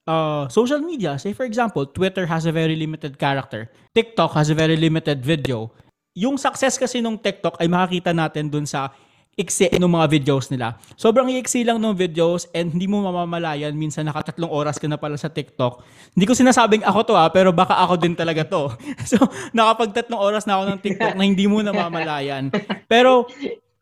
uh, 0.07 0.47
social 0.49 0.79
media. 0.81 1.19
Say 1.19 1.35
for 1.35 1.45
example, 1.45 1.85
Twitter 1.85 2.25
has 2.25 2.47
a 2.47 2.55
very 2.55 2.79
limited 2.79 3.19
character. 3.19 3.67
TikTok 3.93 4.33
has 4.39 4.49
a 4.49 4.57
very 4.57 4.79
limited 4.79 5.21
video. 5.27 5.75
Yung 6.15 6.39
success 6.39 6.79
kasi 6.79 7.03
nung 7.03 7.19
TikTok 7.19 7.59
ay 7.59 7.67
makakita 7.67 8.15
natin 8.15 8.51
dun 8.51 8.67
sa 8.67 8.95
iksi 9.39 9.71
ng 9.79 9.87
mga 9.87 10.07
videos 10.11 10.51
nila. 10.51 10.75
Sobrang 10.99 11.31
iksi 11.31 11.63
lang 11.63 11.79
ng 11.79 11.95
videos 11.95 12.51
and 12.51 12.75
hindi 12.75 12.91
mo 12.91 13.07
mamamalayan 13.07 13.71
minsan 13.71 14.03
nakatatlong 14.11 14.51
oras 14.51 14.83
ka 14.83 14.91
na 14.91 14.99
pala 14.99 15.15
sa 15.15 15.31
TikTok. 15.31 15.79
Hindi 16.19 16.27
ko 16.27 16.35
sinasabing 16.35 16.83
ako 16.83 17.01
to 17.07 17.15
ah, 17.15 17.31
pero 17.31 17.55
baka 17.55 17.79
ako 17.79 18.03
din 18.03 18.19
talaga 18.19 18.43
to. 18.43 18.75
so, 19.15 19.15
nakapagtatlong 19.55 20.19
oras 20.19 20.43
na 20.43 20.59
ako 20.59 20.75
ng 20.75 20.81
TikTok 20.83 21.15
na 21.15 21.23
hindi 21.23 21.47
mo 21.47 21.63
namamalayan. 21.63 22.51
Pero, 22.91 23.31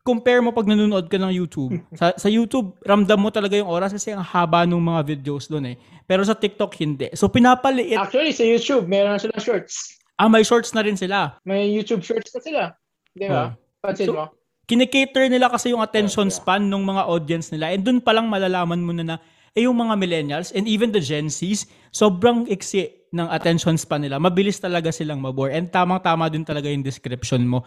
compare 0.07 0.39
mo 0.39 0.55
pag 0.55 0.71
nanonood 0.71 1.11
ka 1.11 1.19
ng 1.19 1.35
YouTube. 1.35 1.75
Sa, 1.99 2.15
sa 2.15 2.29
YouTube, 2.31 2.79
ramdam 2.87 3.19
mo 3.19 3.35
talaga 3.35 3.59
yung 3.59 3.67
oras 3.67 3.91
kasi 3.91 4.15
ang 4.15 4.23
haba 4.23 4.63
ng 4.63 4.79
mga 4.79 5.03
videos 5.03 5.51
doon 5.51 5.75
eh. 5.75 5.77
Pero 6.07 6.23
sa 6.23 6.39
TikTok, 6.39 6.71
hindi. 6.79 7.11
So, 7.19 7.27
pinapaliit. 7.27 7.99
Actually, 7.99 8.31
sa 8.31 8.47
YouTube, 8.47 8.87
meron 8.87 9.19
na 9.19 9.19
silang 9.19 9.43
shorts. 9.43 9.99
Ah, 10.15 10.31
may 10.31 10.47
shorts 10.47 10.71
na 10.71 10.87
rin 10.87 10.95
sila. 10.95 11.35
May 11.43 11.67
YouTube 11.75 12.07
shorts 12.07 12.31
na 12.31 12.41
sila. 12.41 12.63
Di 13.11 13.27
ba? 13.27 13.59
Pansin 13.83 14.09
So, 14.09 14.15
mo? 14.15 14.31
kinikater 14.67 15.31
nila 15.31 15.47
kasi 15.51 15.71
yung 15.71 15.83
attention 15.83 16.27
yeah. 16.31 16.37
span 16.39 16.67
ng 16.67 16.83
mga 16.83 17.03
audience 17.07 17.51
nila. 17.55 17.75
And 17.75 17.83
dun 17.83 17.99
pa 18.03 18.15
lang 18.15 18.27
malalaman 18.31 18.83
mo 18.83 18.95
na 18.95 19.03
na, 19.03 19.17
eh 19.57 19.65
yung 19.65 19.79
mga 19.79 19.95
millennials 19.97 20.53
and 20.53 20.69
even 20.69 20.93
the 20.93 21.01
Gen 21.01 21.33
Zs, 21.33 21.65
sobrang 21.95 22.45
iksi 22.51 22.93
ng 23.15 23.31
attention 23.33 23.79
span 23.81 24.05
nila. 24.05 24.21
Mabilis 24.21 24.61
talaga 24.61 24.93
silang 24.93 25.23
mabore. 25.23 25.55
And 25.55 25.71
tamang-tama 25.73 26.29
din 26.29 26.45
talaga 26.45 26.69
yung 26.69 26.85
description 26.85 27.47
mo. 27.47 27.65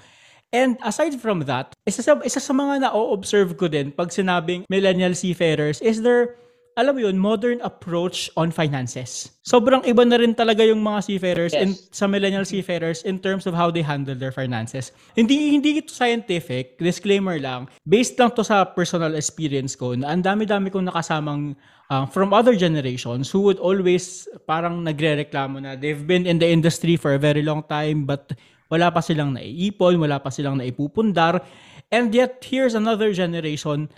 And 0.50 0.82
aside 0.82 1.14
from 1.22 1.46
that, 1.46 1.78
isa 1.86 2.02
sa, 2.02 2.18
isa 2.26 2.42
sa 2.42 2.54
mga 2.54 2.90
na-observe 2.90 3.54
ko 3.54 3.70
din 3.70 3.94
pag 3.94 4.10
sinabing 4.10 4.66
millennial 4.66 5.14
seafarers 5.14 5.78
is 5.82 6.02
there 6.02 6.40
alam 6.80 6.96
mo 6.96 7.04
yun, 7.04 7.20
modern 7.20 7.60
approach 7.60 8.32
on 8.40 8.56
finances. 8.56 9.36
Sobrang 9.44 9.84
iba 9.84 10.08
na 10.08 10.16
rin 10.16 10.32
talaga 10.32 10.64
yung 10.64 10.80
mga 10.80 11.12
seafarers 11.12 11.52
Yes. 11.52 11.60
in, 11.60 11.70
sa 11.92 12.08
millennial 12.08 12.48
seafarers 12.48 13.04
in 13.04 13.20
terms 13.20 13.44
of 13.44 13.52
how 13.52 13.68
they 13.68 13.84
handle 13.84 14.16
their 14.16 14.32
finances. 14.32 14.96
Hindi 15.12 15.60
hindi 15.60 15.84
ito 15.84 15.92
scientific, 15.92 16.80
disclaimer 16.80 17.36
lang. 17.36 17.68
Based 17.84 18.16
lang 18.16 18.32
to 18.32 18.48
sa 18.48 18.64
personal 18.64 19.20
experience 19.20 19.76
ko 19.76 19.92
na 19.92 20.16
ang 20.16 20.24
dami-dami 20.24 20.72
kong 20.72 20.88
nakasamang 20.88 21.60
uh, 21.92 22.08
from 22.08 22.32
other 22.32 22.56
generations 22.56 23.28
who 23.28 23.44
would 23.44 23.60
always 23.60 24.32
parang 24.48 24.80
nagre-reklamo 24.80 25.60
na 25.60 25.76
they've 25.76 26.08
been 26.08 26.24
in 26.24 26.40
the 26.40 26.48
industry 26.48 26.96
for 26.96 27.12
a 27.12 27.20
very 27.20 27.44
long 27.44 27.60
time 27.68 28.08
but 28.08 28.32
wala 28.70 28.94
pa 28.94 29.02
silang 29.02 29.34
naiipon, 29.34 29.98
wala 29.98 30.22
pa 30.22 30.30
silang 30.30 30.62
naipupundar. 30.62 31.42
And 31.90 32.14
yet, 32.14 32.46
here's 32.46 32.78
another 32.78 33.12
generation 33.12 33.90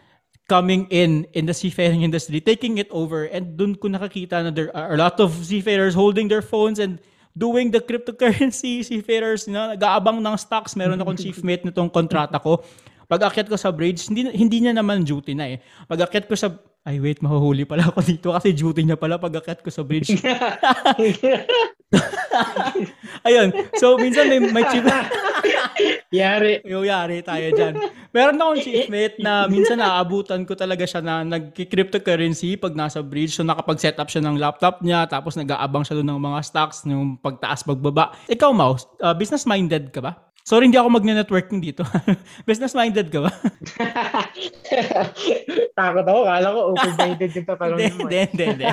coming 0.47 0.87
in 0.91 1.27
in 1.31 1.47
the 1.47 1.55
seafaring 1.55 2.03
industry, 2.03 2.39
taking 2.43 2.79
it 2.79 2.87
over, 2.91 3.27
and 3.27 3.55
dun 3.55 3.75
ko 3.75 3.87
nakakita 3.87 4.43
na 4.43 4.51
there 4.51 4.71
are 4.75 4.95
a 4.95 4.99
lot 4.99 5.19
of 5.19 5.31
seafarers 5.43 5.95
holding 5.95 6.27
their 6.27 6.43
phones 6.43 6.79
and 6.79 6.99
doing 7.35 7.71
the 7.71 7.79
cryptocurrency 7.79 8.83
seafarers, 8.87 9.47
na 9.47 9.75
nag-aabang 9.75 10.19
ng 10.19 10.35
stocks. 10.39 10.75
Meron 10.75 10.99
akong 10.99 11.19
chief 11.19 11.43
mate 11.43 11.63
nitong 11.63 11.91
kontrata 11.91 12.39
ko. 12.39 12.63
Pag 13.11 13.27
akyat 13.27 13.47
ko 13.51 13.59
sa 13.59 13.75
bridge, 13.75 14.07
hindi, 14.07 14.27
hindi 14.31 14.63
niya 14.63 14.71
naman 14.71 15.03
duty 15.03 15.35
na 15.35 15.55
eh. 15.55 15.57
Pag 15.87 16.07
akyat 16.07 16.31
ko 16.31 16.35
sa... 16.35 16.47
Ay, 16.81 16.97
wait, 16.97 17.21
mahuhuli 17.21 17.61
pala 17.61 17.93
ako 17.93 18.01
dito 18.01 18.33
kasi 18.33 18.57
duty 18.57 18.81
niya 18.81 18.97
pala 18.97 19.21
pag 19.21 19.37
akyat 19.37 19.61
ko 19.61 19.69
sa 19.69 19.85
bridge. 19.85 20.17
Ayun. 23.27 23.53
So, 23.77 24.01
minsan 24.01 24.25
may, 24.25 24.41
may 24.41 24.65
chief... 24.65 24.81
Yari. 26.11 26.59
Yung 26.67 26.83
yari 26.83 27.23
tayo 27.23 27.55
dyan. 27.55 27.79
Meron 28.11 28.35
akong 28.35 28.59
chief 28.59 28.91
mate 28.91 29.15
na 29.23 29.47
minsan 29.47 29.79
naaabutan 29.79 30.43
ko 30.43 30.59
talaga 30.59 30.83
siya 30.83 30.99
na 30.99 31.23
nag-cryptocurrency 31.23 32.59
pag 32.59 32.75
nasa 32.75 32.99
bridge. 32.99 33.31
So 33.31 33.47
nakapag-set 33.47 33.95
up 33.95 34.11
siya 34.11 34.27
ng 34.27 34.35
laptop 34.35 34.83
niya 34.83 35.07
tapos 35.07 35.39
nag-aabang 35.39 35.87
siya 35.87 36.03
doon 36.03 36.17
ng 36.17 36.21
mga 36.21 36.39
stocks, 36.43 36.83
yung 36.83 37.15
pagtaas, 37.15 37.63
pagbaba. 37.63 38.11
Ikaw, 38.27 38.51
Mouse, 38.51 38.83
uh, 38.99 39.15
business-minded 39.15 39.95
ka 39.95 40.03
ba? 40.03 40.19
Sorry, 40.41 40.65
hindi 40.65 40.77
ako 40.77 40.89
magne-networking 40.89 41.61
dito. 41.61 41.85
business-minded 42.49 43.13
ka 43.13 43.29
ba? 43.29 43.29
Takot 45.77 46.05
ako. 46.05 46.21
Kala 46.25 46.47
ko 46.49 46.59
open-minded 46.73 47.31
yung 47.37 47.47
tatanungin 47.47 47.93
mo. 47.97 48.09
Hindi, 48.09 48.19
hindi, 48.33 48.45
hindi. 48.57 48.65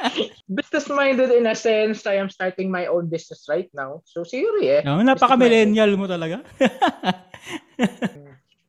Business-minded 0.58 1.30
in 1.30 1.46
a 1.46 1.54
sense, 1.54 2.02
I 2.10 2.18
am 2.18 2.28
starting 2.28 2.68
my 2.68 2.90
own 2.90 3.06
business 3.06 3.46
right 3.46 3.70
now. 3.70 4.02
So, 4.04 4.26
siguro 4.26 4.58
eh. 4.62 4.82
No, 4.82 4.98
napaka-millennial 5.00 5.94
mo 5.94 6.10
talaga. 6.10 6.42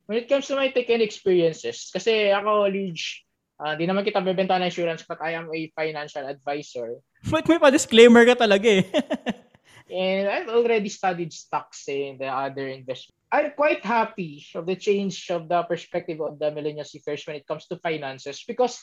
When 0.06 0.22
it 0.22 0.30
comes 0.30 0.46
to 0.46 0.54
my 0.54 0.70
tech 0.70 0.86
and 0.86 1.02
experiences, 1.02 1.90
kasi 1.90 2.30
ako, 2.30 2.70
Lidge, 2.70 3.26
uh, 3.58 3.74
di 3.74 3.90
naman 3.90 4.06
kita 4.06 4.22
bebenta 4.22 4.54
ng 4.54 4.70
insurance 4.70 5.02
but 5.02 5.18
I 5.18 5.34
am 5.34 5.50
a 5.50 5.66
financial 5.74 6.22
advisor. 6.22 7.02
But 7.26 7.50
may 7.50 7.58
pa-disclaimer 7.58 8.22
ka 8.22 8.38
talaga 8.38 8.70
eh. 8.70 8.86
And 9.90 10.28
I've 10.28 10.48
already 10.50 10.88
studied 10.88 11.32
stocks 11.32 11.86
and 11.88 12.18
the 12.18 12.28
other 12.28 12.68
investments. 12.68 13.18
I'm 13.30 13.52
quite 13.58 13.82
happy 13.82 14.46
of 14.54 14.66
the 14.66 14.78
change 14.78 15.30
of 15.30 15.50
the 15.50 15.62
perspective 15.66 16.22
of 16.22 16.38
the 16.38 16.50
millennial 16.54 16.86
seafarers 16.86 17.26
when 17.26 17.36
it 17.36 17.46
comes 17.46 17.66
to 17.68 17.78
finances 17.82 18.42
because 18.46 18.78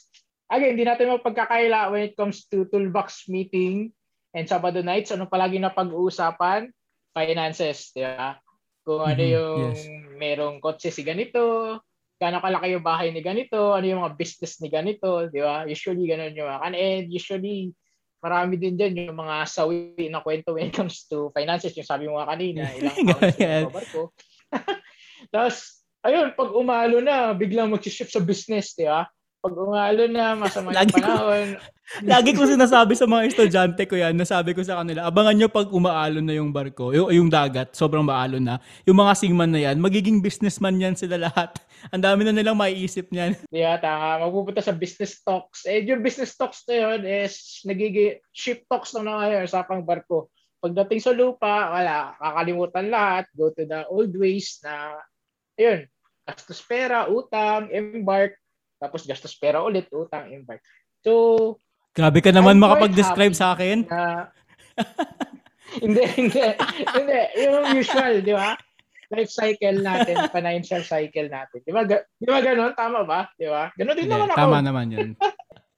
again, 0.52 0.76
hindi 0.76 0.86
natin 0.86 1.10
mapagkakaila 1.16 1.92
when 1.92 2.12
it 2.12 2.16
comes 2.20 2.46
to 2.52 2.68
toolbox 2.68 3.26
meeting 3.32 3.96
and 4.34 4.50
Sabado 4.50 4.82
nights, 4.84 5.14
ano 5.14 5.30
palagi 5.30 5.62
na 5.62 5.70
pag-uusapan? 5.70 6.70
Finances, 7.14 7.94
di 7.94 8.02
ba? 8.02 8.42
Kung 8.82 9.06
ano 9.06 9.22
Mhm, 9.22 9.32
yung 9.32 9.54
yes. 9.54 9.80
merong 10.18 10.58
kotse 10.58 10.90
si 10.90 11.06
ganito, 11.06 11.78
gaano 12.18 12.42
kalaki 12.42 12.74
yung 12.74 12.86
bahay 12.86 13.14
ni 13.14 13.22
ganito, 13.22 13.78
ano 13.78 13.86
yung 13.86 14.02
mga 14.02 14.18
business 14.18 14.58
ni 14.60 14.74
ganito, 14.74 15.30
di 15.30 15.40
ba? 15.40 15.64
Usually, 15.70 16.10
ganun 16.10 16.34
yung 16.34 16.50
mga, 16.50 16.60
and 16.74 17.06
usually, 17.14 17.72
marami 18.24 18.56
din 18.56 18.80
dyan 18.80 19.12
yung 19.12 19.20
mga 19.20 19.44
sawi 19.44 20.08
na 20.08 20.24
kwento 20.24 20.56
when 20.56 20.72
it 20.72 20.76
comes 20.76 21.04
to 21.12 21.28
finances, 21.36 21.76
yung 21.76 21.84
sabi 21.84 22.08
mo 22.08 22.16
nga 22.16 22.32
kanina, 22.32 22.64
ilang 22.80 22.96
pounds 23.12 23.36
yung 23.36 23.76
barko. 23.76 24.04
Tapos, 25.34 25.84
ayun, 26.08 26.32
pag 26.32 26.56
umalo 26.56 27.04
na, 27.04 27.36
biglang 27.36 27.68
mag-shift 27.68 28.16
sa 28.16 28.24
business, 28.24 28.72
di 28.80 28.88
ba? 28.88 29.04
Pag 29.44 29.60
umalo 29.60 30.08
na, 30.08 30.40
masama 30.40 30.72
yung 30.72 30.80
Lagi 30.80 30.96
ko- 30.96 31.04
panahon. 31.04 31.48
Lagi 32.16 32.32
ko 32.32 32.48
sinasabi 32.48 32.96
sa 32.96 33.04
mga 33.04 33.28
estudyante 33.28 33.84
ko 33.84 34.00
yan, 34.00 34.16
nasabi 34.16 34.56
ko 34.56 34.64
sa 34.64 34.80
kanila, 34.80 35.04
abangan 35.04 35.36
nyo 35.36 35.48
pag 35.52 35.68
umaalon 35.68 36.24
na 36.24 36.40
yung 36.40 36.56
barko, 36.56 36.96
yung, 36.96 37.12
yung 37.12 37.28
dagat, 37.28 37.76
sobrang 37.76 38.08
maalon 38.08 38.40
na, 38.40 38.64
yung 38.88 38.96
mga 38.96 39.14
seaman 39.20 39.52
na 39.52 39.60
yan, 39.68 39.84
magiging 39.84 40.24
businessman 40.24 40.80
yan 40.80 40.96
sila 40.96 41.28
lahat. 41.28 41.52
Ang 41.92 42.00
dami 42.00 42.24
na 42.24 42.32
nilang 42.32 42.56
maiisip 42.56 43.12
niyan. 43.12 43.36
Ba, 43.52 43.76
tama. 43.84 44.24
Magpupunta 44.24 44.64
sa 44.64 44.72
business 44.72 45.20
talks. 45.20 45.68
Eh, 45.68 45.84
yung 45.84 46.00
business 46.00 46.40
talks 46.40 46.64
na 46.64 46.80
yun 46.80 47.04
is 47.04 47.60
nagiging 47.68 48.24
ship 48.32 48.64
talks 48.72 48.96
lang 48.96 49.12
na 49.12 49.20
ngayon 49.20 49.52
sa 49.52 49.68
pang 49.68 49.84
barko. 49.84 50.32
Pagdating 50.64 51.04
sa 51.04 51.12
lupa, 51.12 51.76
wala, 51.76 52.16
kakalimutan 52.16 52.88
lahat, 52.88 53.28
go 53.36 53.52
to 53.52 53.68
the 53.68 53.84
old 53.92 54.16
ways 54.16 54.64
na, 54.64 54.96
ayun, 55.60 55.84
gastos 56.24 56.64
pera, 56.64 57.12
utang, 57.12 57.68
embark, 57.68 58.40
tapos 58.84 59.08
gastos 59.08 59.32
pera 59.40 59.64
ulit, 59.64 59.88
utang, 59.96 60.28
embark. 60.28 60.60
So, 61.00 61.56
Grabe 61.96 62.20
ka 62.20 62.36
naman 62.36 62.60
I'm 62.60 62.64
makapag-describe 62.68 63.32
sa 63.32 63.56
akin. 63.56 63.88
na, 63.88 64.28
hindi, 65.84 66.04
hindi, 66.20 66.42
hindi, 66.92 67.20
yung 67.40 67.80
usual, 67.80 68.20
di 68.20 68.34
ba? 68.36 68.58
Life 69.14 69.30
cycle 69.30 69.80
natin, 69.80 70.18
financial 70.36 70.82
cycle 70.82 71.30
natin. 71.30 71.62
Di 71.62 71.72
ba, 71.72 71.86
ga- 71.86 72.04
di 72.18 72.28
ba 72.28 72.42
ganun? 72.42 72.74
Tama 72.74 73.06
ba? 73.06 73.30
Di 73.38 73.46
ba? 73.46 73.70
Ganun 73.78 73.94
din 73.96 74.10
Hindi, 74.10 74.16
naman 74.18 74.28
ako. 74.34 74.40
tama 74.42 74.58
naman 74.60 74.88
yun. 74.90 75.10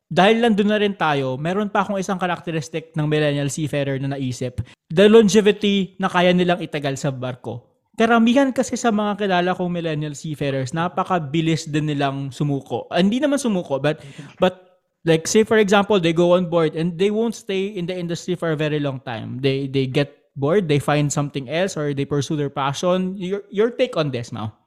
Dahil 0.05 0.39
nandun 0.39 0.69
na 0.71 0.79
rin 0.79 0.95
tayo, 0.95 1.35
meron 1.35 1.67
pa 1.67 1.83
akong 1.83 1.99
isang 1.99 2.15
karakteristik 2.15 2.95
ng 2.95 3.03
millennial 3.09 3.51
seafarer 3.51 3.99
na 3.99 4.15
naisip. 4.15 4.63
The 4.87 5.11
longevity 5.11 5.99
na 5.99 6.07
kaya 6.07 6.31
nilang 6.31 6.63
itagal 6.63 6.95
sa 6.95 7.11
barko. 7.11 7.74
Karamihan 7.95 8.51
kasi 8.51 8.75
sa 8.75 8.91
mga 8.91 9.23
kilala 9.23 9.55
kong 9.55 9.71
millennial 9.71 10.11
seafarers, 10.11 10.75
napakabilis 10.75 11.63
din 11.71 11.87
nilang 11.87 12.27
sumuko. 12.27 12.91
Ah, 12.91 12.99
hindi 12.99 13.23
naman 13.23 13.39
sumuko, 13.39 13.79
but 13.79 14.03
but 14.35 14.83
like 15.07 15.23
say 15.23 15.47
for 15.47 15.55
example, 15.55 15.95
they 15.95 16.11
go 16.11 16.35
on 16.35 16.51
board 16.51 16.75
and 16.75 16.99
they 16.99 17.07
won't 17.07 17.39
stay 17.39 17.71
in 17.71 17.87
the 17.87 17.95
industry 17.95 18.35
for 18.35 18.51
a 18.51 18.59
very 18.59 18.83
long 18.83 18.99
time. 19.07 19.39
They 19.39 19.71
they 19.71 19.87
get 19.87 20.27
bored, 20.35 20.67
they 20.67 20.83
find 20.83 21.07
something 21.07 21.47
else 21.47 21.79
or 21.79 21.95
they 21.95 22.03
pursue 22.03 22.35
their 22.35 22.51
passion. 22.51 23.15
Your 23.15 23.47
your 23.47 23.71
take 23.71 23.95
on 23.95 24.11
this 24.11 24.35
now? 24.35 24.59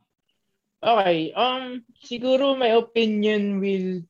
Okay, 0.81 1.35
um, 1.37 1.85
siguro 2.01 2.57
my 2.57 2.73
opinion 2.73 3.61
will 3.61 4.07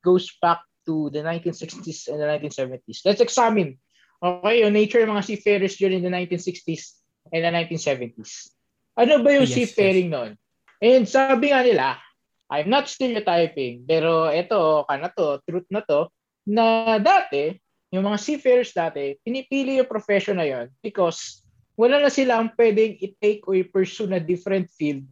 goes 0.00 0.30
back 0.40 0.62
to 0.86 1.10
the 1.10 1.20
1960s 1.20 2.08
and 2.08 2.20
the 2.20 2.28
1970s. 2.28 3.04
Let's 3.04 3.20
examine, 3.20 3.76
okay, 4.22 4.62
yung 4.62 4.72
nature 4.72 5.02
ng 5.02 5.10
mga 5.10 5.26
seafarers 5.26 5.76
during 5.76 6.04
the 6.04 6.12
1960s 6.12 7.02
and 7.32 7.42
the 7.42 7.50
1970s. 7.50 8.53
Ano 8.94 9.22
ba 9.26 9.30
yung 9.34 9.46
Yes, 9.46 9.54
seafaring 9.54 10.10
noon? 10.10 10.38
And 10.78 11.04
sabi 11.06 11.50
nga 11.50 11.66
nila, 11.66 11.98
I'm 12.46 12.70
not 12.70 12.86
stereotyping, 12.86 13.88
pero 13.88 14.30
ito, 14.30 14.86
kana 14.86 15.10
to, 15.16 15.42
truth 15.42 15.66
na 15.72 15.82
to, 15.82 16.06
na 16.46 16.96
dati, 17.00 17.58
yung 17.90 18.06
mga 18.06 18.18
seafarers 18.20 18.74
dati, 18.74 19.18
pinipili 19.22 19.78
yung 19.78 19.90
profession 19.90 20.38
na 20.38 20.46
yon 20.46 20.66
because 20.82 21.42
wala 21.74 21.98
na 21.98 22.10
silang 22.10 22.50
pwedeng 22.54 22.98
i-take 22.98 23.42
or 23.46 23.58
i-pursue 23.58 24.06
na 24.06 24.22
different 24.22 24.70
field 24.74 25.02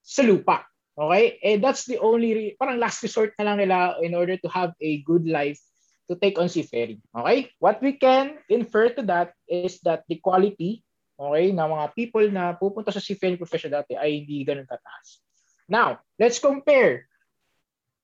sa 0.00 0.24
lupa. 0.24 0.64
Okay? 0.96 1.40
And 1.40 1.60
that's 1.60 1.84
the 1.84 2.00
only, 2.00 2.30
re- 2.32 2.56
parang 2.56 2.80
last 2.80 3.00
resort 3.04 3.36
na 3.36 3.52
lang 3.52 3.60
nila 3.60 4.00
in 4.00 4.12
order 4.12 4.36
to 4.40 4.48
have 4.52 4.72
a 4.80 5.00
good 5.04 5.28
life 5.28 5.60
to 6.08 6.16
take 6.16 6.36
on 6.40 6.48
seafaring. 6.48 7.00
Okay? 7.12 7.52
What 7.60 7.80
we 7.80 7.96
can 7.96 8.40
infer 8.48 8.92
to 8.96 9.02
that 9.08 9.32
is 9.48 9.80
that 9.84 10.04
the 10.08 10.20
quality 10.20 10.84
okay, 11.20 11.52
ng 11.52 11.68
mga 11.68 11.86
people 11.92 12.26
na 12.32 12.56
pupunta 12.56 12.88
sa 12.88 13.02
seafaring 13.02 13.36
profession 13.36 13.68
dati 13.68 13.92
ay 13.92 14.24
hindi 14.24 14.40
ganun 14.40 14.64
kataas. 14.64 15.20
Now, 15.68 16.00
let's 16.16 16.40
compare. 16.40 17.06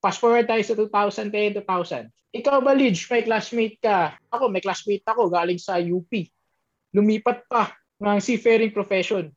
Fast 0.05 0.21
forward 0.21 0.45
tayo 0.45 0.61
sa 0.61 0.77
2010, 0.77 1.65
2000. 1.65 2.13
Ikaw 2.37 2.57
ba, 2.61 2.77
Lidge, 2.77 3.09
may 3.09 3.25
classmate 3.25 3.81
ka? 3.81 4.21
Ako, 4.29 4.53
may 4.53 4.61
classmate 4.61 5.03
ako 5.09 5.33
galing 5.33 5.57
sa 5.57 5.81
UP. 5.81 6.13
Lumipat 6.93 7.49
pa 7.49 7.73
ng 7.97 8.21
seafaring 8.21 8.77
profession 8.77 9.33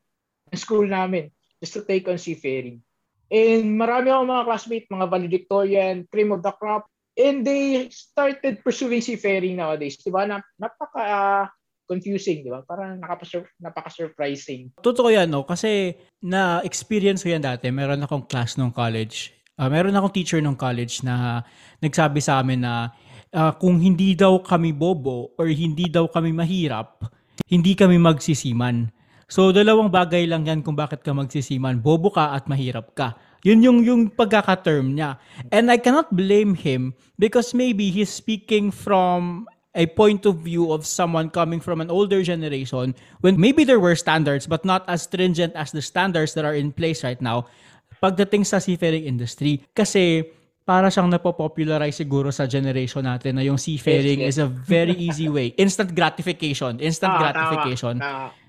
ng 0.52 0.60
school 0.60 0.84
namin 0.84 1.32
just 1.64 1.80
to 1.80 1.82
take 1.88 2.04
on 2.12 2.20
seafaring. 2.20 2.84
And 3.32 3.80
marami 3.80 4.12
akong 4.12 4.28
mga 4.28 4.46
classmates, 4.52 4.92
mga 4.92 5.08
valedictorian, 5.08 5.96
cream 6.12 6.36
of 6.36 6.44
the 6.44 6.52
crop, 6.52 6.92
and 7.16 7.48
they 7.48 7.88
started 7.88 8.60
pursuing 8.60 9.00
seafaring 9.00 9.56
nowadays. 9.56 9.96
Di 10.02 10.12
ba? 10.12 10.28
Na, 10.28 10.44
napaka 10.60 11.00
ah, 11.00 11.46
confusing, 11.90 12.46
di 12.46 12.54
ba? 12.54 12.62
Parang 12.62 13.02
nakapasur- 13.02 13.50
napaka-surprising. 13.58 14.78
Totoo 14.78 15.10
yan, 15.10 15.26
no? 15.26 15.42
Kasi 15.42 15.98
na-experience 16.22 17.26
ko 17.26 17.34
yan 17.34 17.42
dati. 17.42 17.74
Meron 17.74 18.06
akong 18.06 18.30
class 18.30 18.62
nung 18.62 18.70
college. 18.70 19.34
Ah, 19.58 19.68
meron 19.68 19.98
akong 19.98 20.14
teacher 20.14 20.38
nung 20.38 20.56
college 20.56 21.02
na 21.02 21.42
nagsabi 21.82 22.22
sa 22.22 22.46
amin 22.46 22.62
na 22.62 22.94
ah, 23.34 23.58
kung 23.58 23.82
hindi 23.82 24.14
daw 24.14 24.38
kami 24.46 24.70
bobo 24.70 25.34
or 25.42 25.50
hindi 25.50 25.90
daw 25.90 26.06
kami 26.06 26.30
mahirap, 26.30 27.10
hindi 27.50 27.74
kami 27.74 27.98
magsisiman. 27.98 28.94
So, 29.30 29.50
dalawang 29.50 29.90
bagay 29.90 30.26
lang 30.30 30.46
yan 30.46 30.62
kung 30.62 30.78
bakit 30.78 31.02
ka 31.02 31.14
magsisiman. 31.14 31.82
Bobo 31.82 32.14
ka 32.14 32.34
at 32.38 32.46
mahirap 32.46 32.94
ka. 32.94 33.18
Yun 33.46 33.62
yung, 33.62 33.80
yung 33.86 34.02
pagkaka-term 34.10 34.98
niya. 34.98 35.22
And 35.54 35.70
I 35.70 35.78
cannot 35.78 36.10
blame 36.14 36.58
him 36.58 36.98
because 37.22 37.54
maybe 37.54 37.94
he's 37.94 38.10
speaking 38.10 38.74
from 38.74 39.46
a 39.76 39.86
point 39.86 40.26
of 40.26 40.42
view 40.42 40.72
of 40.74 40.86
someone 40.86 41.30
coming 41.30 41.60
from 41.62 41.82
an 41.82 41.90
older 41.94 42.24
generation 42.26 42.96
when 43.22 43.38
maybe 43.38 43.64
there 43.64 43.80
were 43.80 43.94
standards 43.96 44.50
but 44.50 44.66
not 44.66 44.82
as 44.90 45.06
stringent 45.06 45.54
as 45.54 45.72
the 45.72 45.82
standards 45.82 46.34
that 46.34 46.46
are 46.46 46.58
in 46.58 46.74
place 46.74 47.04
right 47.06 47.22
now 47.22 47.46
pagdating 48.02 48.48
sa 48.48 48.58
seafaring 48.58 49.06
industry. 49.06 49.62
Kasi 49.76 50.24
para 50.64 50.88
siyang 50.94 51.10
napopopularize 51.10 51.98
siguro 51.98 52.30
sa 52.30 52.46
generation 52.46 53.02
natin 53.02 53.36
na 53.38 53.44
yung 53.44 53.58
seafaring 53.58 54.22
Yes, 54.22 54.38
yes. 54.38 54.38
is 54.38 54.46
a 54.46 54.50
very 54.50 54.94
easy 54.94 55.28
way. 55.28 55.52
Instant 55.58 55.92
gratification. 55.98 56.78
Instant 56.80 57.14
Ah, 57.14 57.20
gratification. 57.20 57.98
Tama, 57.98 58.32
tama. 58.32 58.48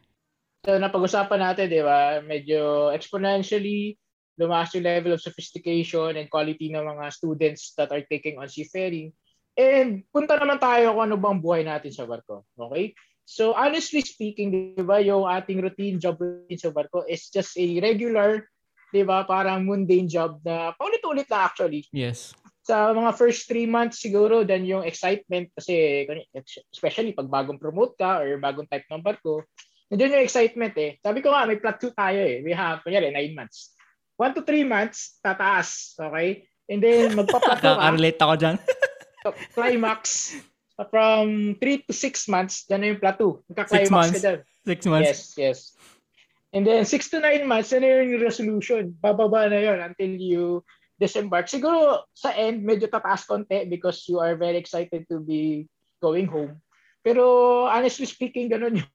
So, 0.61 0.77
napag-usapan 0.77 1.41
natin, 1.41 1.73
di 1.73 1.81
ba? 1.81 2.21
Medyo 2.21 2.93
exponentially 2.93 3.97
lumakas 4.37 4.77
yung 4.77 4.85
level 4.85 5.13
of 5.17 5.25
sophistication 5.25 6.17
and 6.17 6.29
quality 6.29 6.69
ng 6.69 6.85
mga 6.85 7.09
students 7.13 7.73
that 7.81 7.89
are 7.93 8.05
taking 8.09 8.37
on 8.37 8.49
seafaring. 8.49 9.13
And 9.61 10.09
punta 10.09 10.41
naman 10.41 10.57
tayo 10.57 10.97
kung 10.97 11.05
ano 11.05 11.21
bang 11.21 11.41
buhay 11.45 11.63
natin 11.69 11.93
sa 11.93 12.09
barko. 12.09 12.49
Okay? 12.57 12.97
So 13.29 13.53
honestly 13.53 14.01
speaking, 14.01 14.73
di 14.73 14.81
ba, 14.81 15.05
yung 15.05 15.29
ating 15.29 15.61
routine 15.61 16.01
job 16.01 16.17
routine 16.17 16.57
sa 16.57 16.73
barko 16.73 17.05
is 17.05 17.29
just 17.29 17.53
a 17.61 17.65
regular, 17.85 18.49
di 18.89 19.05
ba, 19.05 19.29
parang 19.29 19.69
mundane 19.69 20.09
job 20.09 20.41
na 20.41 20.73
paulit-ulit 20.81 21.29
na 21.29 21.45
actually. 21.45 21.85
Yes. 21.93 22.33
Sa 22.65 22.97
mga 22.97 23.13
first 23.21 23.45
three 23.45 23.69
months 23.69 24.01
siguro, 24.01 24.49
then 24.49 24.65
yung 24.65 24.89
excitement 24.89 25.53
kasi 25.53 26.09
especially 26.73 27.13
pag 27.13 27.29
bagong 27.29 27.61
promote 27.61 28.01
ka 28.01 28.25
or 28.25 28.41
bagong 28.41 28.67
type 28.67 28.89
ng 28.89 29.05
barko, 29.05 29.45
nandiyan 29.93 30.17
yung 30.17 30.25
excitement 30.25 30.75
eh. 30.81 30.97
Sabi 31.05 31.21
ko 31.21 31.37
nga, 31.37 31.45
may 31.45 31.61
2 31.61 31.69
tayo 31.93 32.21
eh. 32.25 32.41
We 32.41 32.57
have, 32.57 32.81
kunyari, 32.81 33.13
9 33.13 33.37
months. 33.37 33.77
1 34.17 34.39
to 34.39 34.43
3 34.43 34.65
months, 34.65 35.21
tataas. 35.21 36.01
Okay? 36.01 36.49
And 36.71 36.81
then, 36.81 37.13
magpa-plateau 37.13 37.77
ka. 37.77 37.91
relate 37.93 38.21
ako 38.23 38.35
dyan. 38.41 38.57
climax, 39.55 40.35
from 40.89 41.57
3 41.61 41.85
to 41.85 41.93
6 41.93 42.33
months, 42.33 42.65
dyan 42.65 42.81
na 42.81 42.89
yung 42.97 43.03
plateau. 43.03 43.45
Magka-climax 43.53 44.17
ka 44.17 44.21
dyan. 44.21 44.39
6 44.65 44.87
months. 44.89 45.09
Yes, 45.09 45.21
yes. 45.37 45.59
And 46.57 46.65
then 46.65 46.89
6 46.89 47.13
to 47.13 47.21
9 47.21 47.45
months, 47.45 47.71
yan 47.77 47.85
yung 47.85 48.25
resolution. 48.25 48.97
Bababa 48.97 49.45
na 49.53 49.61
yon 49.61 49.79
until 49.85 50.13
you 50.17 50.45
disembark. 50.97 51.49
Siguro 51.49 52.05
sa 52.13 52.33
end, 52.33 52.65
medyo 52.65 52.89
tataas 52.89 53.29
konti 53.29 53.69
because 53.69 54.05
you 54.09 54.21
are 54.21 54.37
very 54.37 54.57
excited 54.57 55.05
to 55.09 55.21
be 55.21 55.69
going 56.01 56.29
home. 56.29 56.61
Pero 57.05 57.65
honestly 57.69 58.05
speaking, 58.05 58.49
ganun 58.49 58.81
yung 58.81 58.91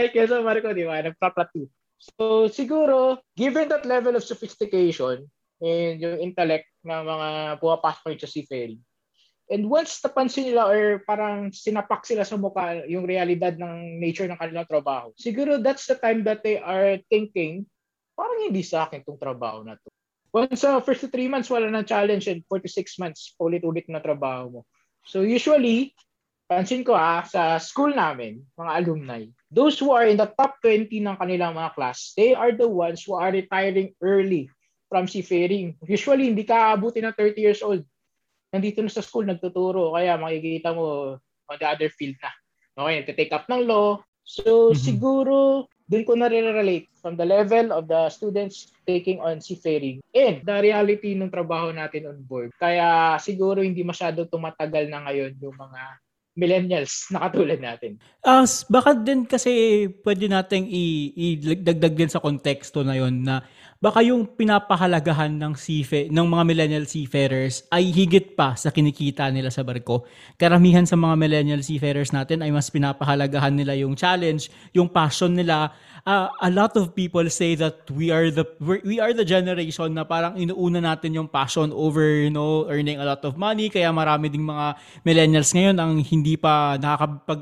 like 0.00 0.16
sa 0.16 0.40
Marco, 0.40 0.72
di 0.72 0.88
ba? 0.88 1.04
Nagpa-plateau. 1.04 1.68
So 2.00 2.48
siguro, 2.48 3.20
given 3.36 3.68
that 3.68 3.84
level 3.84 4.16
of 4.16 4.24
sophistication 4.24 5.28
and 5.62 6.02
yung 6.02 6.18
intellect 6.18 6.66
na 6.82 7.06
mga 7.06 7.28
pumapasok 7.62 8.18
sa 8.18 8.26
seafaring, 8.26 8.82
And 9.52 9.68
once 9.68 10.00
napansin 10.00 10.48
nila 10.48 10.64
or 10.64 11.04
parang 11.04 11.52
sinapak 11.52 12.08
sila 12.08 12.24
sa 12.24 12.40
mukha 12.40 12.88
yung 12.88 13.04
realidad 13.04 13.60
ng 13.60 14.00
nature 14.00 14.24
ng 14.24 14.40
kanilang 14.40 14.64
trabaho, 14.64 15.12
siguro 15.18 15.60
that's 15.60 15.84
the 15.84 15.98
time 16.00 16.24
that 16.24 16.40
they 16.40 16.56
are 16.56 16.96
thinking, 17.12 17.68
parang 18.16 18.48
hindi 18.48 18.64
sa 18.64 18.88
akin 18.88 19.04
itong 19.04 19.20
trabaho 19.20 19.60
na 19.60 19.76
to. 19.76 19.92
Once 20.32 20.64
sa 20.64 20.78
uh, 20.78 20.80
first 20.80 21.04
to 21.04 21.12
three 21.12 21.28
months, 21.28 21.52
wala 21.52 21.68
nang 21.68 21.84
challenge 21.84 22.32
and 22.32 22.40
four 22.48 22.64
to 22.64 22.70
six 22.70 22.96
months, 22.96 23.36
ulit-ulit 23.36 23.84
na 23.92 24.00
trabaho 24.00 24.48
mo. 24.48 24.60
So 25.04 25.20
usually, 25.20 25.92
pansin 26.48 26.80
ko 26.80 26.96
ah, 26.96 27.20
sa 27.28 27.60
school 27.60 27.92
namin, 27.92 28.40
mga 28.56 28.72
alumni, 28.72 29.20
those 29.52 29.76
who 29.76 29.92
are 29.92 30.08
in 30.08 30.16
the 30.16 30.32
top 30.32 30.56
20 30.64 30.88
ng 30.88 31.20
kanilang 31.20 31.52
mga 31.52 31.76
class, 31.76 32.16
they 32.16 32.32
are 32.32 32.56
the 32.56 32.64
ones 32.64 33.04
who 33.04 33.12
are 33.12 33.28
retiring 33.28 33.92
early 34.00 34.48
from 34.92 35.08
seafaring. 35.08 35.80
Usually, 35.88 36.28
hindi 36.28 36.44
ka 36.44 36.76
abutin 36.76 37.08
ng 37.08 37.16
30 37.16 37.40
years 37.40 37.64
old 37.64 37.80
nandito 38.52 38.84
na 38.84 38.92
sa 38.92 39.00
school 39.00 39.24
nagtuturo 39.24 39.96
kaya 39.96 40.20
makikita 40.20 40.76
mo 40.76 41.16
on 41.48 41.56
the 41.56 41.64
other 41.64 41.88
field 41.88 42.20
na. 42.20 42.28
Okay, 42.76 42.94
nagte-take 43.00 43.32
up 43.32 43.48
ng 43.48 43.64
law. 43.64 44.04
So 44.28 44.70
mm-hmm. 44.70 44.76
siguro 44.76 45.66
doon 45.88 46.04
ko 46.04 46.12
na-relate 46.14 46.88
from 47.00 47.16
the 47.16 47.26
level 47.26 47.72
of 47.72 47.88
the 47.88 48.08
students 48.12 48.70
taking 48.88 49.20
on 49.20 49.42
seafaring 49.42 50.00
and 50.14 50.40
the 50.44 50.56
reality 50.62 51.12
ng 51.12 51.32
trabaho 51.32 51.72
natin 51.72 52.08
on 52.08 52.20
board. 52.24 52.52
Kaya 52.56 53.16
siguro 53.18 53.64
hindi 53.64 53.82
masyado 53.84 54.24
tumatagal 54.28 54.88
na 54.88 55.04
ngayon 55.08 55.36
yung 55.40 55.56
mga 55.56 55.80
millennials 56.32 57.12
na 57.12 57.28
katulad 57.28 57.60
natin. 57.60 58.00
Uh, 58.24 58.48
baka 58.72 58.96
din 58.96 59.28
kasi 59.28 59.84
pwede 60.00 60.32
nating 60.32 60.64
i-dagdag 60.64 61.92
din 61.92 62.08
sa 62.08 62.24
konteksto 62.24 62.80
na 62.80 62.96
yon 62.96 63.20
na 63.20 63.44
baka 63.82 63.98
yung 64.06 64.30
pinapahalagahan 64.30 65.34
ng 65.42 65.58
seafa- 65.58 66.06
ng 66.06 66.26
mga 66.30 66.42
millennial 66.46 66.86
seafarers 66.86 67.66
ay 67.74 67.90
higit 67.90 68.38
pa 68.38 68.54
sa 68.54 68.70
kinikita 68.70 69.26
nila 69.34 69.50
sa 69.50 69.66
barko. 69.66 70.06
Karamihan 70.38 70.86
sa 70.86 70.94
mga 70.94 71.18
millennial 71.18 71.66
seafarers 71.66 72.14
natin 72.14 72.46
ay 72.46 72.54
mas 72.54 72.70
pinapahalagahan 72.70 73.50
nila 73.50 73.74
yung 73.74 73.98
challenge, 73.98 74.54
yung 74.70 74.86
passion 74.86 75.34
nila. 75.34 75.74
Uh, 76.06 76.30
a 76.46 76.50
lot 76.54 76.78
of 76.78 76.94
people 76.94 77.26
say 77.26 77.58
that 77.58 77.82
we 77.90 78.14
are 78.14 78.30
the 78.30 78.46
we 78.86 79.02
are 79.02 79.10
the 79.10 79.26
generation 79.26 79.90
na 79.90 80.06
parang 80.06 80.38
inuuna 80.38 80.78
natin 80.78 81.18
yung 81.18 81.26
passion 81.26 81.74
over 81.74 82.06
you 82.22 82.30
know 82.30 82.70
earning 82.70 83.02
a 83.02 83.06
lot 83.06 83.22
of 83.26 83.34
money 83.34 83.66
kaya 83.66 83.90
marami 83.90 84.30
ding 84.30 84.46
mga 84.46 84.78
millennials 85.06 85.54
ngayon 85.54 85.78
ang 85.78 85.98
hindi 86.02 86.34
pa 86.34 86.74
nakakapag 86.78 87.40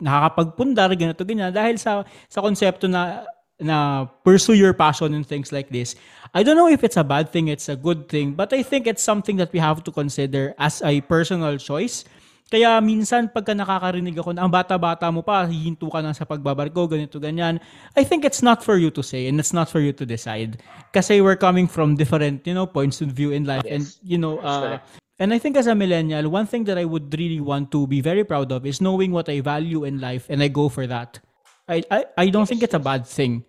nakakapagpundar 0.00 0.88
ganito 0.96 1.22
ganyan 1.28 1.52
dahil 1.52 1.76
sa 1.76 2.02
sa 2.26 2.40
konsepto 2.40 2.88
na 2.88 3.20
na 3.60 4.08
pursue 4.24 4.56
your 4.56 4.72
passion 4.72 5.14
and 5.14 5.24
things 5.24 5.52
like 5.52 5.68
this. 5.70 5.94
I 6.34 6.42
don't 6.42 6.56
know 6.56 6.68
if 6.68 6.84
it's 6.84 6.96
a 6.96 7.04
bad 7.04 7.30
thing, 7.30 7.48
it's 7.48 7.68
a 7.68 7.76
good 7.76 8.08
thing, 8.08 8.32
but 8.32 8.52
I 8.52 8.62
think 8.62 8.86
it's 8.86 9.02
something 9.02 9.36
that 9.36 9.52
we 9.52 9.58
have 9.58 9.84
to 9.84 9.90
consider 9.92 10.54
as 10.58 10.82
a 10.82 11.00
personal 11.02 11.58
choice. 11.58 12.04
Kaya 12.50 12.82
minsan 12.82 13.30
pagka 13.30 13.54
nakakarinig 13.54 14.18
ako 14.18 14.34
na 14.34 14.42
ang 14.42 14.50
bata-bata 14.50 15.06
mo 15.14 15.22
pa, 15.22 15.46
hihinto 15.46 15.86
ka 15.86 16.02
na 16.02 16.10
sa 16.10 16.26
pagbabarko, 16.26 16.90
ganito, 16.90 17.22
ganyan. 17.22 17.62
I 17.94 18.02
think 18.02 18.26
it's 18.26 18.42
not 18.42 18.66
for 18.66 18.74
you 18.74 18.90
to 18.90 19.06
say 19.06 19.30
and 19.30 19.38
it's 19.38 19.54
not 19.54 19.70
for 19.70 19.78
you 19.78 19.94
to 19.94 20.02
decide. 20.02 20.58
Kasi 20.90 21.22
we're 21.22 21.38
coming 21.38 21.70
from 21.70 21.94
different, 21.94 22.42
you 22.42 22.54
know, 22.54 22.66
points 22.66 22.98
of 23.06 23.14
view 23.14 23.30
in 23.30 23.46
life. 23.46 23.62
Yes. 23.62 23.70
And, 23.70 23.82
you 24.02 24.18
know, 24.18 24.42
uh, 24.42 24.82
and 25.22 25.30
I 25.30 25.38
think 25.38 25.54
as 25.54 25.70
a 25.70 25.78
millennial, 25.78 26.26
one 26.26 26.46
thing 26.46 26.64
that 26.64 26.74
I 26.74 26.82
would 26.82 27.14
really 27.14 27.38
want 27.38 27.70
to 27.70 27.86
be 27.86 28.00
very 28.00 28.26
proud 28.26 28.50
of 28.50 28.66
is 28.66 28.80
knowing 28.80 29.14
what 29.14 29.30
I 29.30 29.42
value 29.46 29.86
in 29.86 30.02
life 30.02 30.26
and 30.26 30.42
I 30.42 30.48
go 30.48 30.68
for 30.68 30.88
that. 30.90 31.22
I, 31.68 31.84
I, 31.90 32.04
I 32.18 32.26
don't 32.34 32.50
think 32.50 32.64
it's 32.64 32.74
a 32.74 32.82
bad 32.82 33.06
thing. 33.06 33.44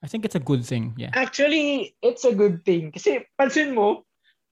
I 0.00 0.08
think 0.08 0.24
it's 0.24 0.34
a 0.34 0.42
good 0.42 0.64
thing. 0.64 0.96
Yeah. 0.96 1.12
Actually, 1.12 1.94
it's 2.00 2.24
a 2.24 2.32
good 2.32 2.64
thing. 2.64 2.92
Kasi 2.92 3.28
pansin 3.36 3.76
mo, 3.76 4.08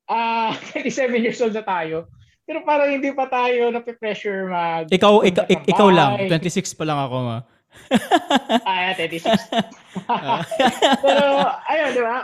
uh, 0.08 0.52
ah, 0.52 0.61
27 0.76 1.24
years 1.24 1.40
old 1.40 1.56
na 1.56 1.64
tayo. 1.64 2.12
Pero 2.48 2.64
parang 2.64 2.88
hindi 2.88 3.12
pa 3.12 3.28
tayo 3.28 3.68
na-pressure 3.68 4.48
mag... 4.48 4.88
Ikaw, 4.88 5.24
ikaw, 5.24 5.44
ikaw 5.68 5.88
lang. 5.92 6.28
26 6.32 6.80
pa 6.80 6.84
lang 6.88 6.96
ako, 6.96 7.16
ma. 7.24 7.38
ah, 8.68 8.96
26. 8.96 9.28
pero, 11.04 11.24
ayun, 11.68 11.90
di 11.92 12.02
ba? 12.04 12.18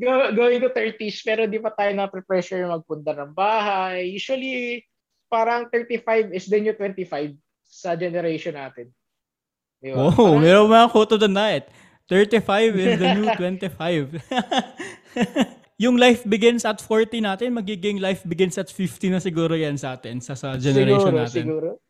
Go, 0.00 0.12
going 0.32 0.60
to 0.64 0.72
30s, 0.72 1.20
pero 1.20 1.44
di 1.44 1.60
pa 1.60 1.72
tayo 1.76 1.92
na-pressure 1.92 2.64
magpunta 2.64 3.12
ng 3.12 3.36
bahay. 3.36 4.08
Usually, 4.16 4.80
parang 5.28 5.68
35 5.68 6.32
is 6.32 6.48
the 6.48 6.56
new 6.56 6.72
25 6.72 7.36
sa 7.68 7.92
generation 7.96 8.56
natin. 8.56 8.88
Di 9.80 9.92
ba? 9.92 10.08
Oh, 10.08 10.12
parang, 10.12 10.40
meron 10.40 10.72
mga 10.72 10.88
quote 10.88 11.12
of 11.16 11.20
the 11.20 11.28
night. 11.28 11.68
35 12.08 12.78
is 12.78 12.98
the 12.98 13.08
new 13.18 13.26
25. 13.40 14.22
yung 15.84 15.98
life 15.98 16.22
begins 16.24 16.64
at 16.64 16.78
40 16.80 17.20
natin, 17.20 17.52
magiging 17.52 17.98
life 17.98 18.22
begins 18.24 18.56
at 18.56 18.70
50 18.70 19.12
na 19.12 19.20
siguro 19.20 19.52
yan 19.58 19.76
sa 19.76 19.98
atin, 19.98 20.22
sa, 20.22 20.38
sa 20.38 20.56
generation 20.56 21.12
siguro, 21.12 21.20
natin. 21.20 21.44
Siguro, 21.44 21.68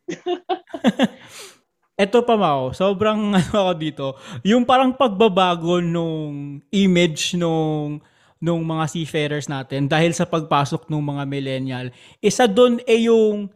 Ito 1.97 2.21
pa 2.21 2.37
Mao, 2.37 2.77
sobrang 2.77 3.33
ano 3.33 3.53
ako 3.57 3.73
dito, 3.73 4.13
yung 4.45 4.69
parang 4.69 4.93
pagbabago 4.93 5.81
nung 5.81 6.61
image 6.69 7.33
nung 7.33 7.97
nung 8.37 8.61
mga 8.61 8.85
seafarers 8.85 9.49
natin 9.49 9.89
dahil 9.89 10.13
sa 10.13 10.29
pagpasok 10.29 10.85
ng 10.93 11.01
mga 11.01 11.23
millennial, 11.25 11.87
isa 12.21 12.45
doon 12.45 12.77
ay 12.85 13.09
yung 13.09 13.49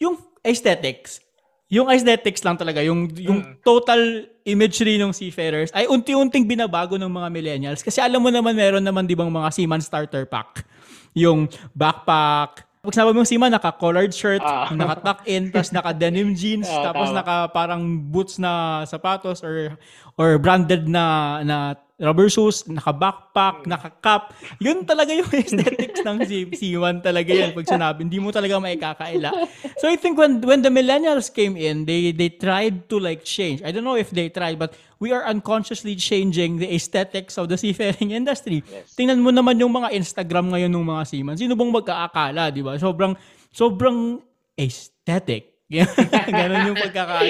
yung 0.00 0.16
aesthetics 0.40 1.20
yung 1.68 1.92
aesthetics 1.92 2.40
lang 2.40 2.56
talaga, 2.56 2.80
yung, 2.80 3.12
yung 3.20 3.44
mm. 3.44 3.60
total 3.60 4.24
imagery 4.48 4.96
ng 4.96 5.12
seafarers 5.12 5.68
ay 5.76 5.84
unti-unting 5.84 6.48
binabago 6.48 6.96
ng 6.96 7.12
mga 7.12 7.28
millennials. 7.28 7.84
Kasi 7.84 8.00
alam 8.00 8.24
mo 8.24 8.32
naman, 8.32 8.56
meron 8.56 8.80
naman 8.80 9.04
di 9.04 9.12
bang 9.12 9.28
mga 9.28 9.52
seaman 9.52 9.84
starter 9.84 10.24
pack. 10.24 10.64
Yung 11.12 11.44
backpack, 11.76 12.64
pag 12.78 12.94
sinabi 12.96 13.12
mo 13.12 13.20
seaman, 13.20 13.52
naka-collared 13.52 14.16
shirt, 14.16 14.40
uh. 14.40 14.72
naka-tuck 14.80 15.28
in, 15.28 15.52
tapos 15.52 15.76
naka-denim 15.76 16.32
jeans, 16.32 16.64
uh, 16.72 16.88
tapos 16.88 17.12
tama. 17.12 17.20
naka 17.20 17.36
parang 17.52 17.82
boots 17.84 18.40
na 18.40 18.82
sapatos 18.88 19.44
or 19.44 19.76
or 20.18 20.36
branded 20.42 20.90
na 20.90 21.38
na 21.46 21.78
rubber 21.98 22.30
shoes, 22.30 22.62
naka-backpack, 22.70 23.66
mm. 23.66 23.74
naka-cap. 23.74 24.30
Yun 24.62 24.86
talaga 24.86 25.10
yung 25.10 25.26
aesthetics 25.42 26.00
ng 26.06 26.18
C1 26.54 27.02
talaga 27.02 27.30
yan 27.34 27.50
pag 27.50 27.66
sinabi. 27.66 28.06
Hindi 28.06 28.22
mo 28.22 28.30
talaga 28.30 28.62
maikakaila. 28.62 29.34
So 29.82 29.90
I 29.90 29.98
think 29.98 30.14
when 30.14 30.38
when 30.46 30.62
the 30.62 30.70
millennials 30.70 31.26
came 31.26 31.58
in, 31.58 31.90
they 31.90 32.14
they 32.14 32.30
tried 32.30 32.86
to 32.86 33.02
like 33.02 33.26
change. 33.26 33.66
I 33.66 33.74
don't 33.74 33.82
know 33.82 33.98
if 33.98 34.14
they 34.14 34.30
tried, 34.30 34.62
but 34.62 34.78
we 35.02 35.10
are 35.10 35.26
unconsciously 35.26 35.98
changing 35.98 36.62
the 36.62 36.70
aesthetics 36.70 37.34
of 37.34 37.50
the 37.50 37.58
seafaring 37.58 38.14
industry. 38.14 38.62
Yes. 38.62 38.94
Tingnan 38.94 39.18
mo 39.18 39.34
naman 39.34 39.58
yung 39.58 39.74
mga 39.74 39.90
Instagram 39.94 40.54
ngayon 40.54 40.70
ng 40.70 40.86
mga 40.86 41.02
seaman. 41.06 41.34
Sino 41.34 41.58
bang 41.58 41.70
magkaakala, 41.74 42.54
di 42.54 42.62
ba? 42.62 42.78
Sobrang, 42.78 43.18
sobrang 43.50 44.22
aesthetic. 44.54 45.57
Ganon 45.68 46.72
yung 46.72 46.80
pagkakala. 46.80 47.28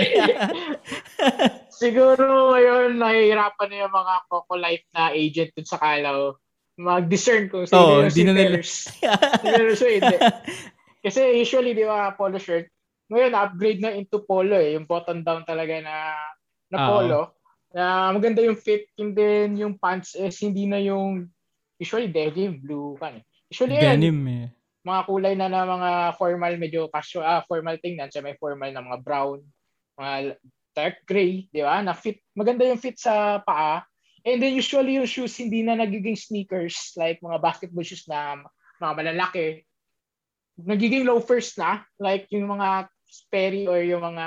Siguro 1.83 2.55
ngayon 2.55 2.99
nahihirapan 2.99 3.69
na 3.71 3.77
yung 3.87 3.95
mga 3.95 4.15
Coco 4.31 4.55
Life 4.55 4.87
na 4.95 5.11
agent 5.11 5.51
dun 5.59 5.67
sa 5.67 5.79
Kalaw 5.83 6.39
mag-discern 6.79 7.51
kung 7.51 7.67
sino 7.67 7.83
oh, 7.83 8.07
yung 8.07 8.15
si 8.15 8.23
Pairs. 8.23 8.87
so, 9.75 9.91
hindi. 9.91 10.17
Kasi 11.05 11.43
usually, 11.43 11.75
di 11.75 11.83
ba, 11.83 12.15
polo 12.15 12.39
shirt, 12.39 12.71
ngayon 13.11 13.35
upgrade 13.35 13.83
na 13.83 13.91
into 13.99 14.23
polo 14.23 14.55
eh. 14.55 14.79
Yung 14.79 14.87
button 14.87 15.27
down 15.27 15.43
talaga 15.43 15.75
na 15.83 16.15
na 16.71 16.79
polo. 16.87 17.21
Uh-huh. 17.21 17.75
Na 17.75 17.85
maganda 18.15 18.41
yung 18.47 18.57
fit 18.57 18.89
and 18.97 19.13
then 19.19 19.59
yung 19.59 19.77
pants 19.77 20.15
is 20.15 20.39
hindi 20.39 20.65
na 20.71 20.79
yung 20.79 21.29
usually 21.83 22.09
denim, 22.09 22.63
blue 22.63 22.95
kan 22.97 23.21
eh. 23.21 23.25
Usually 23.51 23.77
denim 23.77 24.19
yan, 24.23 24.47
eh. 24.47 24.47
Mga 24.89 25.03
kulay 25.05 25.35
na 25.37 25.53
na 25.53 25.69
mga 25.69 25.91
formal, 26.17 26.53
medyo 26.57 26.89
casual, 26.89 27.29
ah, 27.29 27.45
formal 27.45 27.77
tingnan. 27.77 28.09
Siya 28.09 28.25
may 28.25 28.41
formal 28.41 28.73
na 28.73 28.81
mga 28.81 29.05
brown, 29.05 29.45
mga 30.01 30.41
dark 30.73 30.97
gray, 31.05 31.45
di 31.53 31.61
ba? 31.61 31.85
Na 31.85 31.93
fit, 31.93 32.25
maganda 32.33 32.65
yung 32.65 32.81
fit 32.81 32.97
sa 32.97 33.45
paa. 33.45 33.85
And 34.25 34.41
then 34.41 34.57
usually 34.57 34.97
yung 34.97 35.09
shoes 35.09 35.37
hindi 35.37 35.61
na 35.61 35.77
nagiging 35.77 36.17
sneakers 36.17 36.97
like 36.97 37.21
mga 37.21 37.39
basketball 37.45 37.85
shoes 37.85 38.09
na 38.09 38.41
mga 38.81 38.95
malalaki. 38.97 39.47
Nagiging 40.59 41.05
loafers 41.05 41.55
na 41.61 41.85
like 42.01 42.25
yung 42.33 42.49
mga 42.49 42.89
Sperry 43.09 43.65
or 43.65 43.81
yung 43.81 44.05
mga 44.05 44.27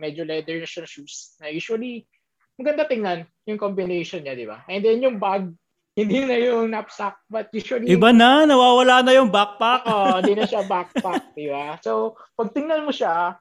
medyo 0.00 0.24
leather 0.24 0.56
na 0.56 0.88
shoes 0.88 1.36
na 1.36 1.52
usually 1.52 2.08
maganda 2.56 2.88
tingnan 2.88 3.28
yung 3.44 3.60
combination 3.60 4.24
niya, 4.24 4.32
di 4.32 4.48
ba? 4.48 4.64
And 4.72 4.80
then 4.80 5.04
yung 5.04 5.20
bag, 5.20 5.52
hindi 5.92 6.24
na 6.24 6.36
yung 6.40 6.72
knapsack, 6.72 7.20
but 7.28 7.52
usually... 7.52 7.92
Iba 7.92 8.16
na, 8.16 8.48
nawawala 8.48 9.04
na 9.04 9.12
yung 9.12 9.28
backpack. 9.28 9.84
Oo, 9.84 10.24
hindi 10.24 10.40
na 10.40 10.48
siya 10.48 10.64
backpack, 10.64 11.36
di 11.36 11.52
ba? 11.52 11.76
So, 11.84 12.16
pag 12.32 12.48
tingnan 12.56 12.88
mo 12.88 12.92
siya, 12.92 13.36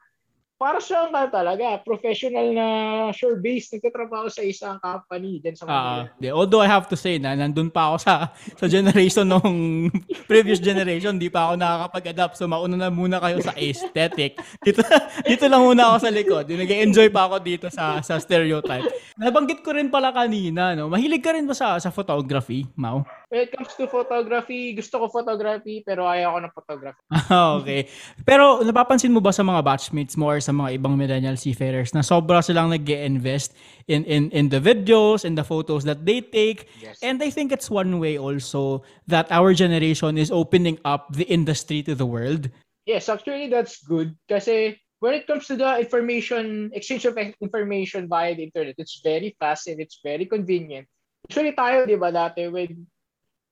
para 0.62 0.78
siyang 0.78 1.10
uh, 1.10 1.26
talaga 1.26 1.82
professional 1.82 2.54
na 2.54 2.68
sure 3.10 3.42
base 3.42 3.74
nagtatrabaho 3.74 4.30
sa 4.30 4.46
isang 4.46 4.78
company 4.78 5.42
din 5.42 5.58
sa 5.58 5.66
Manila. 5.66 6.06
Uh, 6.06 6.38
although 6.38 6.62
I 6.62 6.70
have 6.70 6.86
to 6.94 6.98
say 6.98 7.18
na 7.18 7.34
nandun 7.34 7.74
pa 7.74 7.90
ako 7.90 7.98
sa 8.06 8.14
sa 8.62 8.70
generation 8.70 9.26
nung 9.26 9.90
previous 10.30 10.62
generation, 10.62 11.18
di 11.18 11.34
pa 11.34 11.50
ako 11.50 11.58
nakakapag-adapt. 11.58 12.38
So 12.38 12.46
mauna 12.46 12.78
na 12.78 12.94
muna 12.94 13.18
kayo 13.18 13.42
sa 13.42 13.58
aesthetic. 13.58 14.38
Dito 14.62 14.86
dito 15.30 15.50
lang 15.50 15.66
muna 15.66 15.90
ako 15.90 15.98
sa 16.06 16.14
likod. 16.14 16.46
Nag-enjoy 16.46 17.10
pa 17.10 17.26
ako 17.26 17.42
dito 17.42 17.66
sa 17.74 17.98
sa 18.06 18.22
stereotype. 18.22 18.86
Nabanggit 19.18 19.66
ko 19.66 19.74
rin 19.74 19.90
pala 19.90 20.14
kanina, 20.14 20.78
no. 20.78 20.94
Mahilig 20.94 21.26
ka 21.26 21.34
rin 21.34 21.50
ba 21.50 21.58
sa 21.58 21.82
sa 21.82 21.90
photography, 21.90 22.70
Mau? 22.78 23.02
When 23.32 23.48
it 23.48 23.56
comes 23.56 23.72
to 23.80 23.88
photography, 23.88 24.76
gusto 24.76 25.00
ko 25.00 25.06
photography 25.08 25.80
pero 25.88 26.04
ayaw 26.04 26.36
ko 26.36 26.40
ng 26.44 26.52
photography. 26.52 27.04
okay. 27.64 27.88
Pero 28.28 28.60
napapansin 28.60 29.16
mo 29.16 29.24
ba 29.24 29.32
sa 29.32 29.40
mga 29.40 29.64
batchmates 29.64 30.20
mo 30.20 30.28
or 30.28 30.44
sa 30.44 30.52
mga 30.52 30.76
ibang 30.76 31.00
millennial 31.00 31.40
seafarers 31.40 31.96
na 31.96 32.04
sobra 32.04 32.44
silang 32.44 32.68
nag 32.68 32.84
invest 32.84 33.56
in, 33.88 34.04
in, 34.04 34.28
in 34.36 34.52
the 34.52 34.60
videos 34.60 35.24
and 35.24 35.40
the 35.40 35.48
photos 35.48 35.88
that 35.88 36.04
they 36.04 36.20
take. 36.20 36.68
Yes. 36.84 37.00
And 37.00 37.24
I 37.24 37.32
think 37.32 37.56
it's 37.56 37.72
one 37.72 38.04
way 38.04 38.20
also 38.20 38.84
that 39.08 39.32
our 39.32 39.56
generation 39.56 40.20
is 40.20 40.28
opening 40.28 40.76
up 40.84 41.16
the 41.16 41.24
industry 41.32 41.80
to 41.88 41.96
the 41.96 42.04
world. 42.04 42.52
Yes, 42.84 43.08
actually 43.08 43.48
that's 43.48 43.80
good 43.80 44.12
kasi 44.28 44.76
when 45.00 45.16
it 45.16 45.24
comes 45.24 45.48
to 45.48 45.56
the 45.56 45.80
information, 45.80 46.68
exchange 46.76 47.08
of 47.08 47.16
information 47.16 48.12
via 48.12 48.36
the 48.36 48.44
internet, 48.44 48.76
it's 48.78 49.00
very 49.00 49.32
fast 49.40 49.72
and 49.72 49.80
it's 49.80 50.04
very 50.04 50.28
convenient. 50.28 50.84
Usually 51.32 51.56
tayo, 51.56 51.88
di 51.88 51.96
ba, 51.96 52.12
dati 52.12 52.52
when 52.52 52.92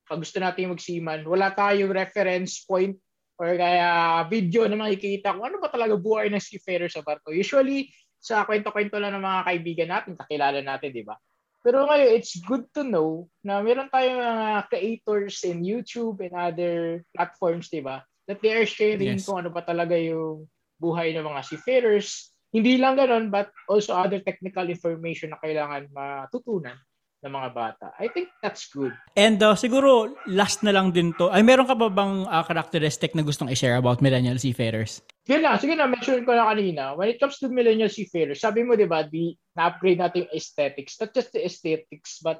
pag 0.09 0.25
gusto 0.25 0.41
natin 0.41 0.73
magsiman, 0.73 1.21
wala 1.29 1.53
tayong 1.53 1.93
reference 1.93 2.65
point 2.65 2.97
or 3.37 3.53
kaya 3.53 4.25
video 4.25 4.65
na 4.65 4.75
makikita 4.75 5.37
kung 5.37 5.45
ano 5.45 5.61
ba 5.61 5.69
talaga 5.69 5.93
buhay 5.95 6.33
ng 6.33 6.41
seafarer 6.41 6.89
sa 6.89 7.05
barko. 7.05 7.29
Usually, 7.29 7.93
sa 8.17 8.43
kwento-kwento 8.43 8.97
lang 8.97 9.15
ng 9.15 9.23
mga 9.23 9.41
kaibigan 9.47 9.89
natin, 9.93 10.17
kakilala 10.17 10.59
natin, 10.59 10.91
di 10.91 11.05
ba? 11.05 11.15
Pero 11.61 11.85
ngayon, 11.85 12.09
it's 12.17 12.35
good 12.43 12.65
to 12.73 12.81
know 12.81 13.29
na 13.45 13.61
meron 13.61 13.87
tayong 13.93 14.19
mga 14.19 14.47
creators 14.67 15.45
in 15.45 15.61
YouTube 15.63 16.19
and 16.25 16.33
other 16.33 17.05
platforms, 17.13 17.69
di 17.69 17.79
ba? 17.79 18.01
That 18.25 18.41
they 18.41 18.57
are 18.57 18.67
sharing 18.67 19.21
yes. 19.21 19.29
kung 19.29 19.45
ano 19.45 19.53
ba 19.53 19.61
talaga 19.61 19.93
yung 19.95 20.49
buhay 20.81 21.13
ng 21.13 21.23
mga 21.23 21.41
seafarers. 21.45 22.33
Hindi 22.49 22.81
lang 22.81 22.97
ganun, 22.97 23.29
but 23.29 23.53
also 23.69 23.93
other 23.93 24.19
technical 24.25 24.65
information 24.65 25.31
na 25.31 25.39
kailangan 25.39 25.87
matutunan 25.93 26.75
ng 27.19 27.35
mga 27.35 27.49
bata. 27.51 27.91
I 27.99 28.07
think 28.07 28.31
that's 28.39 28.71
good. 28.71 28.95
And 29.19 29.35
uh, 29.43 29.55
siguro, 29.55 30.15
last 30.23 30.63
na 30.63 30.71
lang 30.71 30.95
din 30.95 31.11
to. 31.19 31.27
Ay, 31.27 31.43
meron 31.43 31.67
ka 31.67 31.75
ba 31.75 31.91
bang 31.91 32.23
uh, 32.23 32.43
characteristic 32.47 33.11
na 33.11 33.27
gustong 33.27 33.51
i-share 33.51 33.75
about 33.75 33.99
millennial 33.99 34.39
seafarers? 34.39 35.03
Yun 35.27 35.43
lang. 35.43 35.59
Sige 35.59 35.75
na, 35.75 35.85
mention 35.85 36.23
ko 36.23 36.31
na 36.31 36.47
kanina. 36.47 36.95
When 36.95 37.11
it 37.11 37.19
comes 37.19 37.35
to 37.43 37.51
millennial 37.51 37.91
seafarers, 37.91 38.39
sabi 38.39 38.63
mo, 38.63 38.79
di 38.79 38.87
ba, 38.87 39.03
di, 39.03 39.35
na-upgrade 39.51 39.99
natin 39.99 40.25
yung 40.25 40.33
aesthetics. 40.33 40.95
Not 40.95 41.11
just 41.11 41.35
the 41.35 41.43
aesthetics, 41.43 42.23
but 42.23 42.39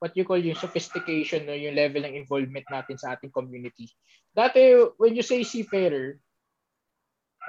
what 0.00 0.16
you 0.16 0.24
call 0.24 0.40
yung 0.40 0.56
sophistication 0.56 1.44
or 1.44 1.60
yung 1.60 1.76
level 1.76 2.00
ng 2.00 2.16
involvement 2.16 2.64
natin 2.72 2.96
sa 2.96 3.14
ating 3.14 3.28
community. 3.30 3.92
Dati, 4.32 4.80
when 4.96 5.12
you 5.12 5.20
say 5.20 5.44
seafarer, 5.44 6.16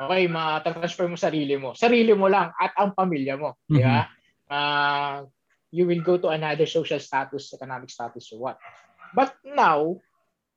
okay, 0.03 0.27
ma-transfer 0.27 1.07
mo 1.07 1.15
sarili 1.15 1.55
mo. 1.55 1.71
Sarili 1.79 2.11
mo 2.11 2.27
lang 2.27 2.51
at 2.59 2.75
ang 2.75 2.91
pamilya 2.91 3.39
mo. 3.39 3.55
Mm-hmm. 3.71 3.75
Di 3.79 3.81
ba? 3.87 4.03
Uh, 4.51 5.31
you 5.71 5.88
will 5.88 6.03
go 6.03 6.19
to 6.19 6.29
another 6.29 6.67
social 6.67 6.99
status, 6.99 7.55
economic 7.55 7.89
status 7.89 8.29
or 8.36 8.39
what. 8.39 8.57
But 9.15 9.36
now, 9.43 10.03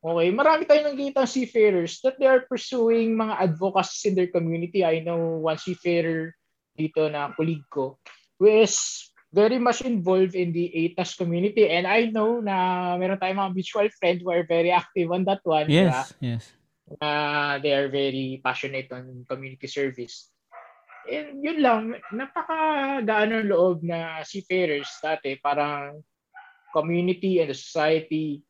okay, 0.03 0.29
marami 0.31 0.67
tayong 0.67 0.95
nakikita 0.95 1.23
seafarers 1.25 2.03
that 2.03 2.19
they 2.19 2.27
are 2.27 2.43
pursuing 2.43 3.15
mga 3.15 3.51
advocacies 3.51 4.11
in 4.11 4.15
their 4.15 4.29
community. 4.29 4.83
I 4.83 4.99
know 4.99 5.39
one 5.47 5.57
seafarer 5.57 6.35
dito 6.75 7.07
na 7.07 7.31
colleague 7.31 7.65
ko 7.71 7.97
who 8.35 8.51
is 8.51 9.07
very 9.31 9.59
much 9.59 9.83
involved 9.83 10.35
in 10.35 10.51
the 10.51 10.67
ATAS 10.71 11.15
community 11.15 11.67
and 11.67 11.87
I 11.87 12.11
know 12.11 12.39
na 12.39 12.95
meron 12.99 13.19
tayong 13.19 13.39
mga 13.39 13.55
mutual 13.55 13.89
friends 13.95 14.23
who 14.23 14.31
are 14.31 14.47
very 14.47 14.71
active 14.71 15.11
on 15.11 15.23
that 15.27 15.43
one. 15.43 15.67
Yes, 15.71 16.15
diba? 16.15 16.35
yes. 16.35 16.43
Uh, 17.01 17.57
they 17.59 17.73
are 17.73 17.89
very 17.89 18.39
passionate 18.43 18.91
on 18.93 19.25
community 19.27 19.67
service. 19.67 20.29
And 21.05 21.41
yun 21.41 21.59
lang, 21.61 21.81
napakagaan 22.09 23.29
ng 23.31 23.49
loob 23.53 23.85
na 23.85 24.25
seafarers 24.25 24.89
dati. 24.99 25.37
Parang 25.37 26.01
community 26.73 27.39
and 27.39 27.53
the 27.53 27.57
society 27.57 28.41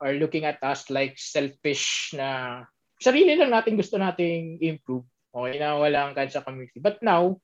are 0.00 0.16
looking 0.16 0.46
at 0.48 0.58
us 0.62 0.88
like 0.88 1.18
selfish 1.20 2.14
na 2.14 2.62
sarili 2.98 3.38
lang 3.38 3.54
natin 3.54 3.78
gusto 3.78 3.98
nating 3.98 4.58
improve. 4.62 5.06
Okay 5.30 5.60
na 5.60 5.76
walang 5.76 6.16
kan 6.16 6.26
sa 6.32 6.42
community. 6.42 6.80
But 6.80 6.98
now, 7.04 7.38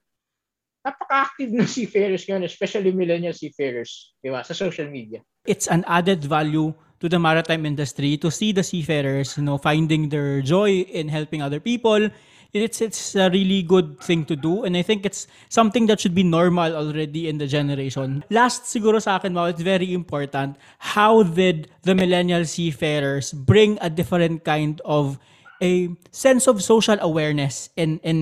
napaka-active 0.85 1.53
ng 1.53 1.69
seafarers 1.69 2.25
ngayon, 2.27 2.45
especially 2.45 2.91
millennial 2.93 3.37
seafarers, 3.37 4.17
di 4.21 4.29
ba, 4.29 4.45
sa 4.45 4.53
social 4.53 4.89
media. 4.89 5.25
It's 5.45 5.69
an 5.69 5.85
added 5.89 6.25
value 6.25 6.73
to 7.01 7.07
the 7.09 7.21
maritime 7.21 7.65
industry 7.69 8.17
to 8.21 8.33
see 8.33 8.53
the 8.53 8.65
seafarers, 8.65 9.37
you 9.37 9.45
know, 9.45 9.61
finding 9.61 10.09
their 10.09 10.41
joy 10.41 10.85
in 10.89 11.09
helping 11.09 11.45
other 11.45 11.61
people 11.61 12.09
it's 12.55 12.81
it's 12.81 13.15
a 13.19 13.29
really 13.31 13.63
good 13.63 13.99
thing 13.99 14.25
to 14.31 14.37
do 14.39 14.63
and 14.63 14.77
I 14.77 14.83
think 14.83 15.05
it's 15.05 15.27
something 15.51 15.87
that 15.91 15.99
should 15.99 16.15
be 16.15 16.23
normal 16.23 16.77
already 16.77 17.29
in 17.29 17.39
the 17.39 17.51
generation. 17.51 18.23
Last 18.31 18.71
siguro 18.71 19.03
sa 19.03 19.19
akin, 19.19 19.35
Mau, 19.35 19.51
it's 19.51 19.61
very 19.61 19.93
important. 19.93 20.55
How 20.79 21.27
did 21.27 21.67
the 21.83 21.99
millennial 21.99 22.47
seafarers 22.47 23.35
bring 23.35 23.77
a 23.83 23.91
different 23.91 24.47
kind 24.47 24.79
of 24.87 25.19
a 25.63 25.89
sense 26.11 26.47
of 26.47 26.63
social 26.63 26.99
awareness 27.01 27.71
in 27.79 27.97
in 28.03 28.19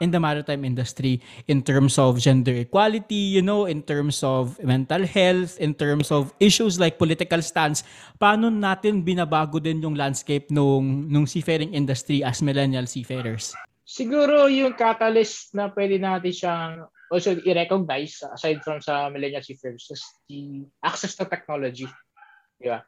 in 0.00 0.10
the 0.10 0.20
maritime 0.20 0.64
industry 0.64 1.20
in 1.46 1.62
terms 1.62 1.98
of 1.98 2.18
gender 2.18 2.54
equality, 2.54 3.36
you 3.38 3.42
know, 3.42 3.66
in 3.66 3.82
terms 3.82 4.22
of 4.22 4.58
mental 4.62 5.04
health, 5.04 5.58
in 5.58 5.74
terms 5.74 6.10
of 6.10 6.32
issues 6.38 6.78
like 6.78 6.98
political 6.98 7.42
stance. 7.42 7.82
Paano 8.16 8.48
natin 8.48 9.02
binabago 9.02 9.60
din 9.60 9.82
yung 9.82 9.98
landscape 9.98 10.48
nung 10.48 11.10
nung 11.10 11.26
seafaring 11.26 11.74
industry 11.74 12.22
as 12.22 12.40
millennial 12.40 12.86
seafarers? 12.86 13.52
Siguro 13.86 14.50
yung 14.50 14.74
catalyst 14.74 15.54
na 15.54 15.70
pwede 15.70 16.02
natin 16.02 16.34
siyang 16.34 16.90
also 17.06 17.38
i-recognize 17.38 18.18
aside 18.34 18.58
from 18.66 18.82
sa 18.82 19.06
millennial 19.06 19.46
seafarers 19.46 19.86
is 19.94 20.02
the 20.26 20.66
access 20.82 21.14
to 21.14 21.22
technology. 21.22 21.86
Di 22.58 22.66
ba? 22.66 22.82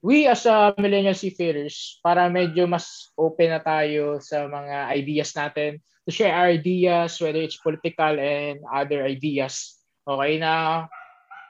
We 0.00 0.24
as 0.24 0.48
a 0.48 0.72
millennial 0.80 1.12
seafarers, 1.12 2.00
para 2.00 2.32
medyo 2.32 2.64
mas 2.64 3.12
open 3.18 3.52
na 3.52 3.60
tayo 3.60 4.24
sa 4.24 4.48
mga 4.48 4.94
ideas 4.96 5.36
natin, 5.36 5.84
to 6.06 6.10
share 6.14 6.32
our 6.32 6.48
ideas, 6.48 7.20
whether 7.20 7.44
it's 7.44 7.60
political 7.60 8.16
and 8.16 8.64
other 8.72 9.04
ideas. 9.04 9.76
Okay 10.08 10.40
na 10.40 10.88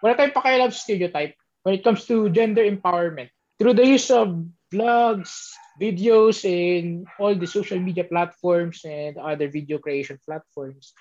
wala 0.02 0.18
tayong 0.18 0.34
pakialam 0.34 0.74
stereotype 0.74 1.38
when 1.62 1.78
it 1.78 1.86
comes 1.86 2.02
to 2.02 2.26
gender 2.34 2.66
empowerment. 2.66 3.30
Through 3.62 3.78
the 3.78 3.86
use 3.86 4.10
of 4.10 4.34
vlogs, 4.74 5.54
videos 5.80 6.44
in 6.44 7.06
all 7.18 7.34
the 7.34 7.46
social 7.46 7.78
media 7.78 8.04
platforms 8.04 8.84
and 8.84 9.16
other 9.16 9.48
video 9.48 9.78
creation 9.78 10.18
platforms, 10.26 10.92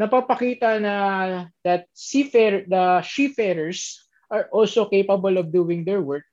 napapakita 0.00 0.80
na 0.80 0.96
that 1.64 1.88
seafarer, 1.96 2.68
the 2.68 3.02
seafarers 3.02 4.06
are 4.30 4.48
also 4.52 4.86
capable 4.86 5.36
of 5.40 5.52
doing 5.52 5.84
their 5.84 6.00
work 6.00 6.24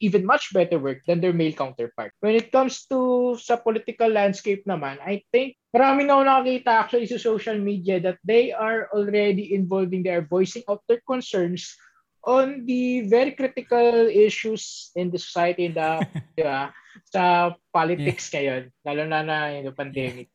even 0.00 0.26
much 0.26 0.52
better 0.52 0.78
work 0.78 1.06
than 1.06 1.20
their 1.20 1.32
male 1.32 1.52
counterpart. 1.52 2.12
When 2.20 2.34
it 2.34 2.50
comes 2.50 2.84
to 2.90 3.36
sa 3.38 3.56
political 3.56 4.10
landscape 4.10 4.66
naman, 4.66 4.98
I 4.98 5.22
think 5.30 5.54
marami 5.70 6.06
na 6.06 6.18
ako 6.18 6.22
nakakita 6.26 6.70
actually 6.74 7.06
sa 7.06 7.22
social 7.22 7.58
media 7.58 8.02
that 8.02 8.18
they 8.26 8.50
are 8.50 8.90
already 8.90 9.54
involving, 9.54 10.02
they 10.02 10.14
are 10.14 10.26
voicing 10.26 10.66
out 10.66 10.82
their 10.90 11.02
concerns 11.06 11.78
on 12.24 12.66
the 12.66 13.06
very 13.06 13.32
critical 13.32 14.08
issues 14.08 14.90
in 14.94 15.10
the 15.10 15.18
society 15.18 15.68
the 15.68 16.02
di 16.36 16.42
ba, 16.42 16.72
sa 17.08 17.54
politics 17.72 18.30
yeah. 18.30 18.34
ngayon, 18.34 18.62
lalo 18.84 19.02
na 19.06 19.20
na 19.22 19.36
yung 19.58 19.76
pandemic. 19.76 20.28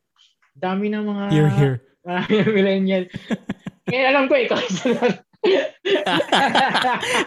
Dami 0.53 0.89
na 0.89 1.01
mga 1.01 1.23
here, 1.31 1.51
here. 1.53 1.77
Marami 2.05 2.33
na 2.35 2.45
millennial. 2.51 3.05
Kaya 3.87 4.11
alam 4.11 4.27
ko, 4.27 4.35
ikaw 4.35 4.59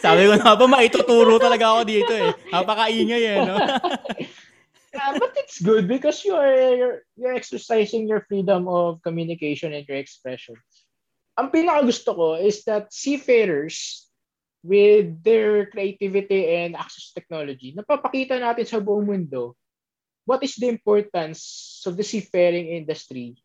Sabi 0.04 0.22
ko 0.24 0.34
na 0.40 0.56
ba, 0.56 0.64
maituturo 0.64 1.36
talaga 1.36 1.76
ako 1.76 1.82
dito 1.84 2.12
eh. 2.16 2.32
Napakaingay 2.48 3.22
eh, 3.28 3.38
no? 3.44 3.56
uh, 3.60 5.12
but 5.20 5.36
it's 5.36 5.60
good 5.60 5.84
because 5.84 6.24
you 6.24 6.32
are 6.32 6.56
you're, 6.72 6.98
you're 7.20 7.36
exercising 7.36 8.08
your 8.08 8.24
freedom 8.24 8.64
of 8.68 9.04
communication 9.04 9.76
and 9.76 9.84
your 9.84 10.00
expression. 10.00 10.56
ang 11.36 11.52
pinaka 11.52 11.84
gusto 11.84 12.10
ko 12.16 12.26
is 12.40 12.64
that 12.64 12.88
seafarers 12.88 14.05
with 14.66 15.22
their 15.22 15.70
creativity 15.70 16.50
and 16.58 16.74
access 16.74 17.14
to 17.14 17.22
technology, 17.22 17.70
napapakita 17.70 18.34
natin 18.34 18.66
sa 18.66 18.82
buong 18.82 19.06
mundo 19.06 19.54
what 20.26 20.42
is 20.42 20.58
the 20.58 20.66
importance 20.66 21.80
of 21.86 21.94
the 21.94 22.02
seafaring 22.02 22.66
industry 22.74 23.38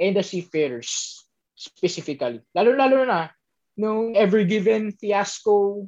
and 0.00 0.16
the 0.16 0.24
seafarers 0.24 1.22
specifically. 1.52 2.40
Lalo-lalo 2.56 3.04
na 3.04 3.28
nung 3.76 4.16
ever 4.16 4.42
given 4.48 4.96
fiasco, 4.96 5.84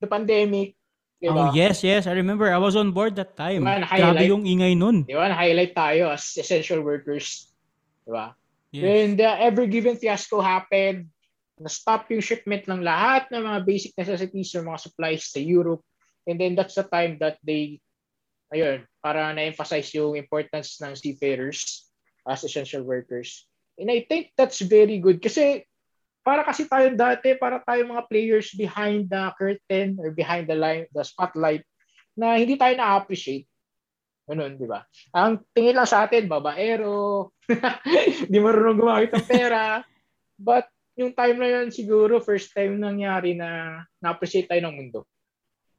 the 0.00 0.08
pandemic, 0.08 0.74
di 1.22 1.30
Oh, 1.30 1.54
yes, 1.54 1.86
yes. 1.86 2.10
I 2.10 2.18
remember. 2.18 2.50
I 2.50 2.58
was 2.58 2.74
on 2.74 2.90
board 2.90 3.14
that 3.14 3.38
time. 3.38 3.62
Diba, 3.62 3.86
Grabe 3.86 4.26
yung 4.26 4.42
ingay 4.42 4.74
nun. 4.74 5.06
Di 5.06 5.14
ba? 5.14 5.30
Na-highlight 5.30 5.70
tayo 5.70 6.10
as 6.10 6.34
essential 6.34 6.82
workers. 6.82 7.46
Di 8.02 8.10
ba? 8.10 8.34
Yes. 8.74 8.82
When 8.82 9.06
the 9.20 9.30
ever 9.30 9.70
given 9.70 9.94
fiasco 9.94 10.42
happened, 10.42 11.11
na-stop 11.62 12.10
yung 12.10 12.20
shipment 12.20 12.66
ng 12.66 12.82
lahat 12.82 13.30
ng 13.30 13.42
mga 13.42 13.60
basic 13.62 13.92
necessities 13.94 14.50
or 14.58 14.66
mga 14.66 14.82
supplies 14.82 15.30
sa 15.30 15.38
Europe. 15.38 15.82
And 16.26 16.38
then 16.38 16.58
that's 16.58 16.74
the 16.74 16.86
time 16.86 17.18
that 17.22 17.38
they, 17.42 17.78
ayun, 18.50 18.86
para 19.02 19.30
na-emphasize 19.30 19.90
yung 19.94 20.18
importance 20.18 20.82
ng 20.82 20.98
seafarers 20.98 21.86
as 22.26 22.42
essential 22.42 22.82
workers. 22.82 23.46
And 23.78 23.90
I 23.90 24.04
think 24.06 24.34
that's 24.36 24.60
very 24.62 25.00
good 25.00 25.18
kasi 25.18 25.66
para 26.22 26.46
kasi 26.46 26.70
tayo 26.70 26.94
dati, 26.94 27.34
para 27.34 27.58
tayo 27.62 27.82
mga 27.82 28.06
players 28.06 28.54
behind 28.54 29.10
the 29.10 29.34
curtain 29.34 29.98
or 29.98 30.14
behind 30.14 30.46
the 30.46 30.54
line, 30.54 30.86
the 30.94 31.02
spotlight 31.02 31.66
na 32.14 32.38
hindi 32.38 32.54
tayo 32.54 32.78
na-appreciate. 32.78 33.48
Ganun, 34.30 34.54
di 34.54 34.70
ba? 34.70 34.86
Ang 35.10 35.42
tingin 35.50 35.74
lang 35.74 35.88
sa 35.88 36.06
atin, 36.06 36.30
babaero, 36.30 37.34
di 38.30 38.38
marunong 38.38 38.78
gumamit 38.78 39.10
ng 39.10 39.26
pera. 39.26 39.82
But 40.38 40.70
yung 40.96 41.12
time 41.16 41.36
na 41.40 41.48
yun, 41.48 41.72
siguro 41.72 42.20
first 42.20 42.52
time 42.52 42.76
nangyari 42.76 43.32
na 43.32 43.80
na-appreciate 44.00 44.48
tayo 44.48 44.60
ng 44.68 44.76
mundo. 44.76 45.08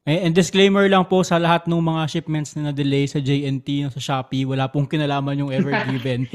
Eh, 0.04 0.19
And 0.19 0.36
disclaimer 0.36 0.84
lang 0.91 1.08
po 1.08 1.23
sa 1.23 1.39
lahat 1.39 1.63
ng 1.63 1.80
mga 1.80 2.04
shipments 2.12 2.60
na 2.60 2.76
na-delay 2.76 3.08
sa 3.08 3.23
JNT, 3.23 3.88
sa 3.88 4.04
Shopee, 4.04 4.43
wala 4.43 4.67
pong 4.67 4.84
kinalaman 4.84 5.39
yung 5.39 5.47
ever 5.47 5.71
given. 5.88 6.28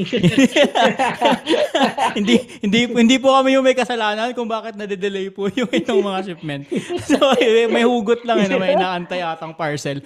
hindi 2.16 2.40
hindi 2.64 2.80
hindi 2.88 3.16
po 3.20 3.36
kami 3.36 3.60
yung 3.60 3.64
may 3.68 3.76
kasalanan 3.76 4.32
kung 4.32 4.48
bakit 4.48 4.72
na-delay 4.72 5.28
po 5.28 5.52
yung 5.52 5.68
itong 5.68 6.00
mga 6.00 6.20
shipment. 6.32 6.64
So 7.12 7.20
eh, 7.36 7.68
may 7.68 7.84
hugot 7.84 8.24
lang 8.24 8.40
eh, 8.40 8.48
na 8.48 8.56
may 8.56 8.72
inaantay 8.72 9.20
atang 9.20 9.52
parcel. 9.52 10.00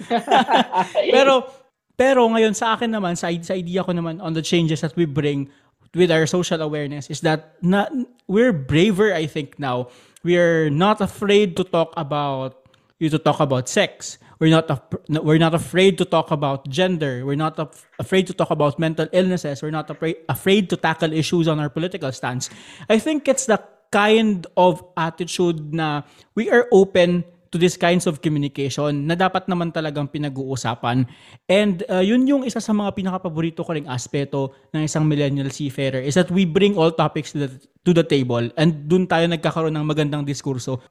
pero 1.07 1.47
pero 1.95 2.27
ngayon 2.27 2.51
sa 2.51 2.75
akin 2.75 2.91
naman 2.91 3.15
sa, 3.15 3.31
sa 3.39 3.55
idea 3.55 3.79
ko 3.87 3.95
naman 3.95 4.19
on 4.19 4.35
the 4.35 4.43
changes 4.43 4.83
that 4.83 4.91
we 4.99 5.07
bring 5.07 5.47
with 5.95 6.11
our 6.11 6.25
social 6.25 6.61
awareness 6.61 7.09
is 7.09 7.21
that 7.21 7.55
na, 7.61 7.87
we're 8.27 8.53
braver 8.53 9.13
I 9.13 9.25
think 9.25 9.59
now. 9.59 9.89
We're 10.23 10.69
not 10.69 11.01
afraid 11.01 11.57
to 11.57 11.63
talk 11.63 11.93
about 11.97 12.63
you 12.99 13.09
to 13.09 13.19
talk 13.19 13.39
about 13.39 13.67
sex. 13.67 14.17
We're 14.39 14.51
not 14.51 14.67
we're 15.09 15.37
not 15.37 15.53
afraid 15.53 15.97
to 15.99 16.05
talk 16.05 16.31
about 16.31 16.67
gender. 16.69 17.25
We're 17.25 17.39
not 17.39 17.59
af- 17.59 17.87
afraid 17.99 18.27
to 18.27 18.33
talk 18.33 18.49
about 18.49 18.79
mental 18.79 19.07
illnesses. 19.11 19.61
We're 19.61 19.75
not 19.75 19.89
afraid 19.89 20.17
afraid 20.27 20.69
to 20.71 20.77
tackle 20.77 21.13
issues 21.13 21.47
on 21.47 21.59
our 21.59 21.69
political 21.69 22.11
stance. 22.11 22.49
I 22.89 22.99
think 22.99 23.27
it's 23.27 23.45
the 23.45 23.59
kind 23.91 24.47
of 24.57 24.81
attitude 24.97 25.73
na 25.73 26.01
we 26.33 26.49
are 26.49 26.65
open 26.71 27.23
to 27.53 27.61
these 27.61 27.77
kinds 27.77 28.09
of 28.09 28.17
communication 28.25 29.05
na 29.05 29.13
dapat 29.13 29.45
naman 29.45 29.69
talagang 29.69 30.09
pinag-uusapan. 30.09 31.05
And 31.45 31.85
uh, 31.85 32.01
yun 32.01 32.25
yung 32.25 32.41
isa 32.41 32.57
sa 32.57 32.73
mga 32.73 32.97
pinaka-paborito 32.97 33.61
ko 33.61 33.77
ring 33.77 33.85
aspeto 33.85 34.57
ng 34.73 34.89
isang 34.89 35.05
millennial 35.05 35.53
seafarer 35.53 36.01
is 36.01 36.17
that 36.17 36.33
we 36.33 36.49
bring 36.49 36.73
all 36.73 36.89
topics 36.89 37.37
to 37.37 37.45
the, 37.45 37.49
to 37.85 37.93
the 37.93 38.01
table 38.01 38.41
and 38.57 38.89
dun 38.89 39.05
tayo 39.05 39.29
nagkakaroon 39.29 39.77
ng 39.77 39.85
magandang 39.85 40.25
diskurso. 40.25 40.81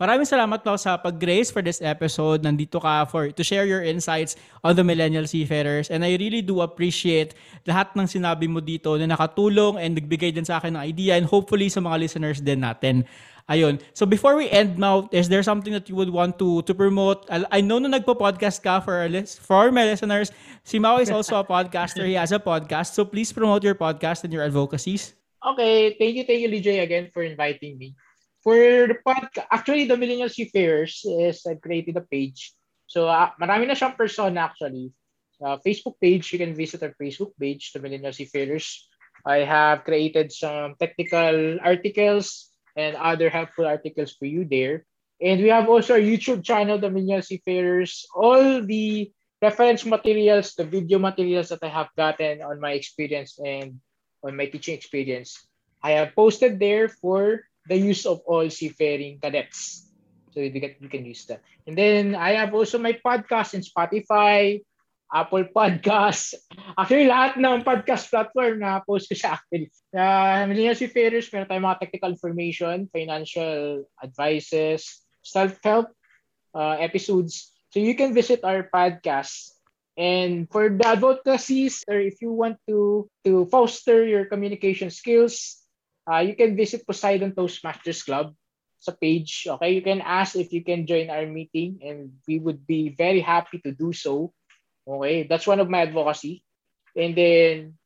Maraming 0.00 0.24
salamat 0.24 0.64
po 0.64 0.80
sa 0.80 0.96
pag-grace 0.96 1.52
for 1.52 1.60
this 1.60 1.84
episode. 1.84 2.40
Nandito 2.40 2.80
ka 2.80 3.04
for 3.04 3.28
to 3.36 3.44
share 3.44 3.68
your 3.68 3.84
insights 3.84 4.32
on 4.64 4.72
the 4.72 4.80
millennial 4.80 5.28
seafarers. 5.28 5.92
And 5.92 6.00
I 6.00 6.16
really 6.16 6.40
do 6.40 6.64
appreciate 6.64 7.36
lahat 7.68 7.92
ng 7.92 8.08
sinabi 8.08 8.48
mo 8.48 8.64
dito 8.64 8.96
na 8.96 9.12
nakatulong 9.12 9.76
and 9.76 10.00
nagbigay 10.00 10.32
din 10.32 10.48
sa 10.48 10.56
akin 10.56 10.80
ng 10.80 10.84
idea 10.88 11.20
and 11.20 11.28
hopefully 11.28 11.68
sa 11.68 11.84
mga 11.84 12.00
listeners 12.00 12.40
din 12.40 12.64
natin. 12.64 13.04
Ayun. 13.50 13.82
So 13.98 14.06
before 14.06 14.38
we 14.38 14.46
end 14.46 14.78
now, 14.78 15.10
is 15.10 15.26
there 15.26 15.42
something 15.42 15.74
that 15.74 15.90
you 15.90 15.98
would 15.98 16.14
want 16.14 16.38
to 16.38 16.62
to 16.62 16.72
promote? 16.72 17.26
I, 17.26 17.58
I 17.58 17.60
know 17.60 17.82
na 17.82 17.90
nagpo-podcast 17.90 18.62
ka 18.62 18.78
for 18.78 18.94
our 19.02 19.10
for 19.42 19.74
my 19.74 19.90
listeners. 19.90 20.30
Si 20.62 20.78
Mao 20.78 21.02
is 21.02 21.10
also 21.10 21.34
a 21.34 21.44
podcaster. 21.50 22.06
He 22.06 22.14
has 22.14 22.30
a 22.30 22.38
podcast. 22.38 22.94
So 22.94 23.02
please 23.02 23.34
promote 23.34 23.66
your 23.66 23.74
podcast 23.74 24.22
and 24.22 24.30
your 24.30 24.46
advocacies. 24.46 25.18
Okay, 25.42 25.98
thank 25.98 26.14
you, 26.14 26.24
thank 26.28 26.46
you, 26.46 26.50
Lijay, 26.52 26.84
again 26.84 27.10
for 27.10 27.26
inviting 27.26 27.74
me. 27.74 27.98
For 28.46 28.86
the 28.86 29.02
podcast, 29.02 29.50
actually, 29.50 29.90
the 29.90 29.98
Millennial 29.98 30.30
Seafarers 30.30 31.02
is 31.02 31.42
I've 31.42 31.60
created 31.64 31.98
a 31.98 32.06
page. 32.06 32.54
So, 32.86 33.10
uh, 33.10 33.34
marami 33.40 33.66
na 33.66 33.74
siyang 33.74 33.98
persona 33.98 34.46
actually. 34.46 34.94
Uh, 35.40 35.56
Facebook 35.64 35.96
page, 35.98 36.30
you 36.30 36.38
can 36.38 36.54
visit 36.54 36.84
our 36.84 36.94
Facebook 36.94 37.34
page, 37.34 37.72
the 37.72 37.82
Millennial 37.82 38.14
Seafarers. 38.14 38.86
I 39.26 39.42
have 39.42 39.82
created 39.82 40.30
some 40.30 40.76
technical 40.78 41.58
articles 41.64 42.49
and 42.80 42.96
other 42.96 43.28
helpful 43.28 43.68
articles 43.68 44.16
for 44.16 44.24
you 44.24 44.48
there. 44.48 44.88
And 45.20 45.44
we 45.44 45.52
have 45.52 45.68
also 45.68 46.00
our 46.00 46.00
YouTube 46.00 46.40
channel, 46.40 46.80
the 46.80 46.88
Millennial 46.88 47.20
Seafarers. 47.20 48.08
All 48.16 48.64
the 48.64 49.12
reference 49.44 49.84
materials, 49.84 50.56
the 50.56 50.64
video 50.64 50.96
materials 50.98 51.52
that 51.52 51.60
I 51.60 51.68
have 51.68 51.92
gotten 51.92 52.40
on 52.40 52.56
my 52.56 52.72
experience 52.72 53.36
and 53.36 53.84
on 54.24 54.36
my 54.36 54.48
teaching 54.48 54.74
experience, 54.74 55.36
I 55.84 56.00
have 56.00 56.16
posted 56.16 56.56
there 56.56 56.88
for 56.88 57.44
the 57.68 57.76
use 57.76 58.08
of 58.08 58.24
all 58.24 58.48
seafaring 58.48 59.20
cadets. 59.20 59.88
So 60.32 60.40
you 60.40 60.52
can, 60.60 60.76
you 60.80 60.88
can 60.88 61.04
use 61.04 61.24
that. 61.26 61.42
And 61.66 61.76
then 61.76 62.14
I 62.14 62.32
have 62.40 62.54
also 62.54 62.78
my 62.78 62.96
podcast 62.96 63.52
in 63.52 63.60
Spotify, 63.60 64.64
Apple 65.10 65.50
Podcasts. 65.50 66.38
Actually, 66.78 67.10
lahat 67.10 67.34
ng 67.36 67.66
podcast 67.66 68.08
platform 68.08 68.62
na 68.62 68.78
post 68.86 69.10
ko 69.10 69.14
siya 69.18 69.36
actually. 69.36 69.68
Uh, 69.90 70.46
Millennial 70.46 70.78
Seafarers, 70.78 71.26
meron 71.34 71.50
tayong 71.50 71.66
mga 71.66 71.80
technical 71.82 72.10
information, 72.14 72.86
financial 72.94 73.84
advices, 73.98 75.02
self-help 75.26 75.90
uh, 76.54 76.78
episodes. 76.78 77.50
So 77.70 77.82
you 77.82 77.94
can 77.94 78.14
visit 78.14 78.42
our 78.46 78.66
podcast. 78.70 79.54
And 79.98 80.48
for 80.48 80.70
the 80.70 80.86
advocacies, 80.86 81.84
or 81.84 81.98
if 82.00 82.22
you 82.22 82.32
want 82.32 82.56
to 82.70 83.10
to 83.26 83.44
foster 83.50 84.06
your 84.06 84.24
communication 84.24 84.88
skills, 84.88 85.60
uh, 86.08 86.24
you 86.24 86.32
can 86.38 86.56
visit 86.56 86.86
Poseidon 86.86 87.36
Toastmasters 87.36 88.00
Club 88.06 88.32
sa 88.80 88.96
page. 88.96 89.44
Okay, 89.44 89.76
you 89.76 89.84
can 89.84 90.00
ask 90.00 90.40
if 90.40 90.56
you 90.56 90.64
can 90.64 90.88
join 90.88 91.12
our 91.12 91.28
meeting, 91.28 91.84
and 91.84 92.16
we 92.24 92.40
would 92.40 92.64
be 92.64 92.96
very 92.96 93.20
happy 93.20 93.60
to 93.60 93.76
do 93.76 93.92
so. 93.92 94.32
Okay, 94.90 95.22
that's 95.22 95.46
one 95.46 95.62
of 95.62 95.70
my 95.70 95.86
advocacy. 95.86 96.42
And 96.98 97.14
then 97.14 97.78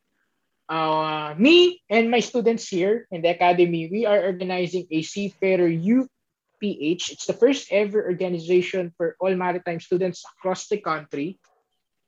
uh, 0.69 1.35
me 1.37 1.85
and 1.91 2.11
my 2.11 2.21
students 2.21 2.69
here 2.69 3.07
in 3.13 3.21
the 3.21 3.37
academy, 3.37 3.89
we 3.93 4.07
are 4.07 4.25
organizing 4.25 4.89
a 4.91 5.03
Seafarer 5.03 5.69
UPH. 5.69 7.13
It's 7.13 7.27
the 7.29 7.37
first 7.37 7.69
ever 7.71 8.01
organization 8.09 8.93
for 8.97 9.17
all 9.21 9.35
maritime 9.37 9.81
students 9.81 10.25
across 10.39 10.69
the 10.69 10.81
country. 10.81 11.37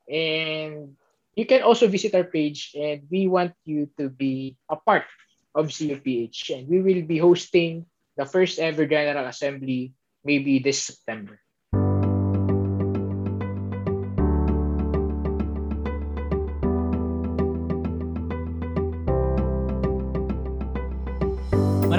And 0.08 0.96
you 1.36 1.44
can 1.44 1.60
also 1.60 1.88
visit 1.88 2.14
our 2.14 2.24
page, 2.24 2.72
and 2.72 3.04
we 3.10 3.28
want 3.28 3.52
you 3.68 3.90
to 4.00 4.08
be 4.08 4.56
a 4.70 4.76
part 4.76 5.04
of 5.54 5.68
CUPH. 5.68 6.56
And 6.56 6.68
we 6.68 6.80
will 6.80 7.04
be 7.04 7.18
hosting 7.18 7.84
the 8.16 8.24
first 8.24 8.58
ever 8.58 8.86
General 8.86 9.28
Assembly 9.28 9.92
maybe 10.24 10.58
this 10.58 10.82
September. 10.82 11.38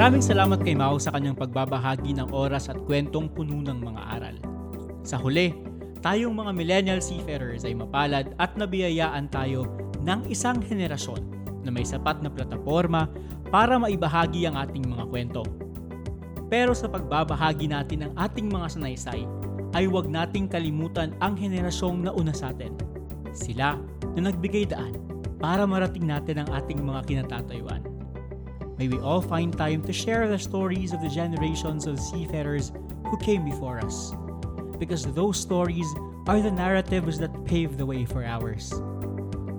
Maraming 0.07 0.23
salamat 0.23 0.63
kay 0.63 0.71
Mao 0.71 0.95
sa 1.03 1.11
kanyang 1.11 1.35
pagbabahagi 1.35 2.15
ng 2.15 2.31
oras 2.31 2.71
at 2.71 2.79
kwentong 2.87 3.27
puno 3.27 3.59
ng 3.59 3.75
mga 3.75 4.01
aral. 4.15 4.39
Sa 5.03 5.19
huli, 5.19 5.51
tayong 5.99 6.31
mga 6.31 6.55
millennial 6.55 7.03
seafarers 7.03 7.67
ay 7.67 7.75
mapalad 7.75 8.31
at 8.39 8.55
nabiyayaan 8.55 9.27
tayo 9.27 9.67
ng 9.99 10.23
isang 10.31 10.63
henerasyon 10.63 11.19
na 11.59 11.75
may 11.75 11.83
sapat 11.83 12.23
na 12.23 12.31
plataforma 12.31 13.11
para 13.51 13.75
maibahagi 13.75 14.47
ang 14.47 14.55
ating 14.55 14.87
mga 14.87 15.11
kwento. 15.11 15.43
Pero 16.47 16.71
sa 16.71 16.87
pagbabahagi 16.87 17.67
natin 17.67 18.07
ng 18.07 18.11
ating 18.15 18.47
mga 18.47 18.79
sanaysay, 18.79 19.27
ay 19.75 19.91
huwag 19.91 20.07
nating 20.07 20.47
kalimutan 20.47 21.11
ang 21.19 21.35
henerasyong 21.35 22.07
nauna 22.07 22.31
sa 22.31 22.55
atin. 22.55 22.71
Sila 23.35 23.75
na 24.15 24.31
nagbigay 24.31 24.71
daan 24.71 25.03
para 25.35 25.67
marating 25.67 26.07
natin 26.07 26.47
ang 26.47 26.49
ating 26.55 26.79
mga 26.79 27.03
kinatatayuan. 27.11 27.96
May 28.77 28.93
we 28.93 29.01
all 29.01 29.25
find 29.25 29.49
time 29.49 29.81
to 29.89 29.93
share 29.93 30.29
the 30.29 30.37
stories 30.37 30.93
of 30.93 31.01
the 31.01 31.09
generations 31.09 31.89
of 31.89 31.97
seafarers 31.97 32.69
who 33.09 33.17
came 33.17 33.41
before 33.41 33.81
us. 33.81 34.13
Because 34.77 35.01
those 35.17 35.41
stories 35.41 35.89
are 36.29 36.37
the 36.37 36.53
narratives 36.53 37.17
that 37.17 37.33
pave 37.49 37.81
the 37.81 37.89
way 37.89 38.05
for 38.05 38.21
ours. 38.21 38.69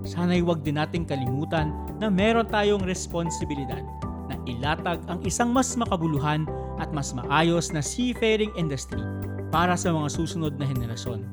Sana'y 0.07 0.39
huwag 0.47 0.63
din 0.63 0.79
nating 0.79 1.11
kalimutan 1.11 1.75
na 1.99 2.07
meron 2.07 2.47
tayong 2.47 2.87
responsibilidad 2.87 3.83
na 4.31 4.39
ilatag 4.47 5.03
ang 5.11 5.19
isang 5.27 5.51
mas 5.51 5.75
makabuluhan 5.75 6.47
at 6.79 6.95
mas 6.95 7.11
maayos 7.11 7.75
na 7.75 7.83
seafaring 7.83 8.55
industry 8.55 9.03
para 9.51 9.75
sa 9.75 9.91
mga 9.91 10.15
susunod 10.15 10.55
na 10.63 10.65
henerasyon. 10.71 11.27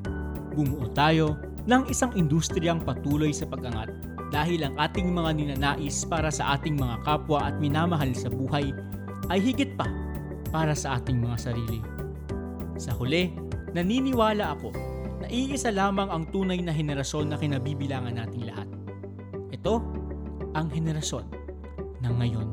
Bumuo 0.58 0.90
tayo 0.90 1.38
ng 1.70 1.86
isang 1.86 2.10
industriyang 2.18 2.82
patuloy 2.82 3.30
sa 3.30 3.46
pag-angat 3.46 3.94
dahil 4.34 4.66
ang 4.66 4.74
ating 4.76 5.14
mga 5.14 5.30
ninanais 5.38 6.02
para 6.06 6.30
sa 6.30 6.58
ating 6.58 6.74
mga 6.74 7.02
kapwa 7.06 7.46
at 7.46 7.54
minamahal 7.62 8.10
sa 8.12 8.26
buhay 8.26 8.74
ay 9.30 9.38
higit 9.38 9.74
pa 9.78 9.86
para 10.50 10.74
sa 10.74 10.98
ating 10.98 11.18
mga 11.18 11.36
sarili. 11.50 11.80
Sa 12.76 12.92
huli, 12.94 13.32
naniniwala 13.72 14.56
ako 14.58 14.70
na 15.22 15.26
iisa 15.30 15.72
lamang 15.72 16.10
ang 16.12 16.24
tunay 16.30 16.60
na 16.60 16.74
henerasyon 16.74 17.32
na 17.32 17.40
kinabibilangan 17.40 18.14
nating 18.18 18.44
lahat. 18.46 18.68
Ito 19.54 19.80
ang 20.54 20.68
henerasyon 20.70 21.24
ng 22.04 22.14
ngayon. 22.20 22.48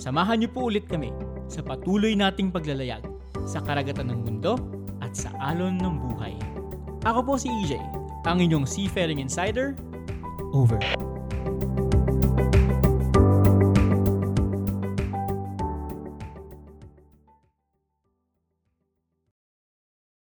Samahan 0.00 0.42
niyo 0.42 0.50
po 0.50 0.66
ulit 0.66 0.88
kami 0.90 1.14
sa 1.46 1.62
patuloy 1.62 2.16
nating 2.16 2.50
paglalayag 2.50 3.04
sa 3.46 3.62
karagatan 3.62 4.10
ng 4.10 4.20
mundo 4.26 4.58
at 5.02 5.14
sa 5.14 5.30
alon 5.38 5.78
ng 5.78 5.94
buhay. 5.98 6.34
Ako 7.02 7.22
po 7.26 7.34
si 7.34 7.50
EJ, 7.50 7.78
ang 8.26 8.38
inyong 8.38 8.66
Seafaring 8.66 9.18
Insider. 9.18 9.74
Over. 10.52 11.01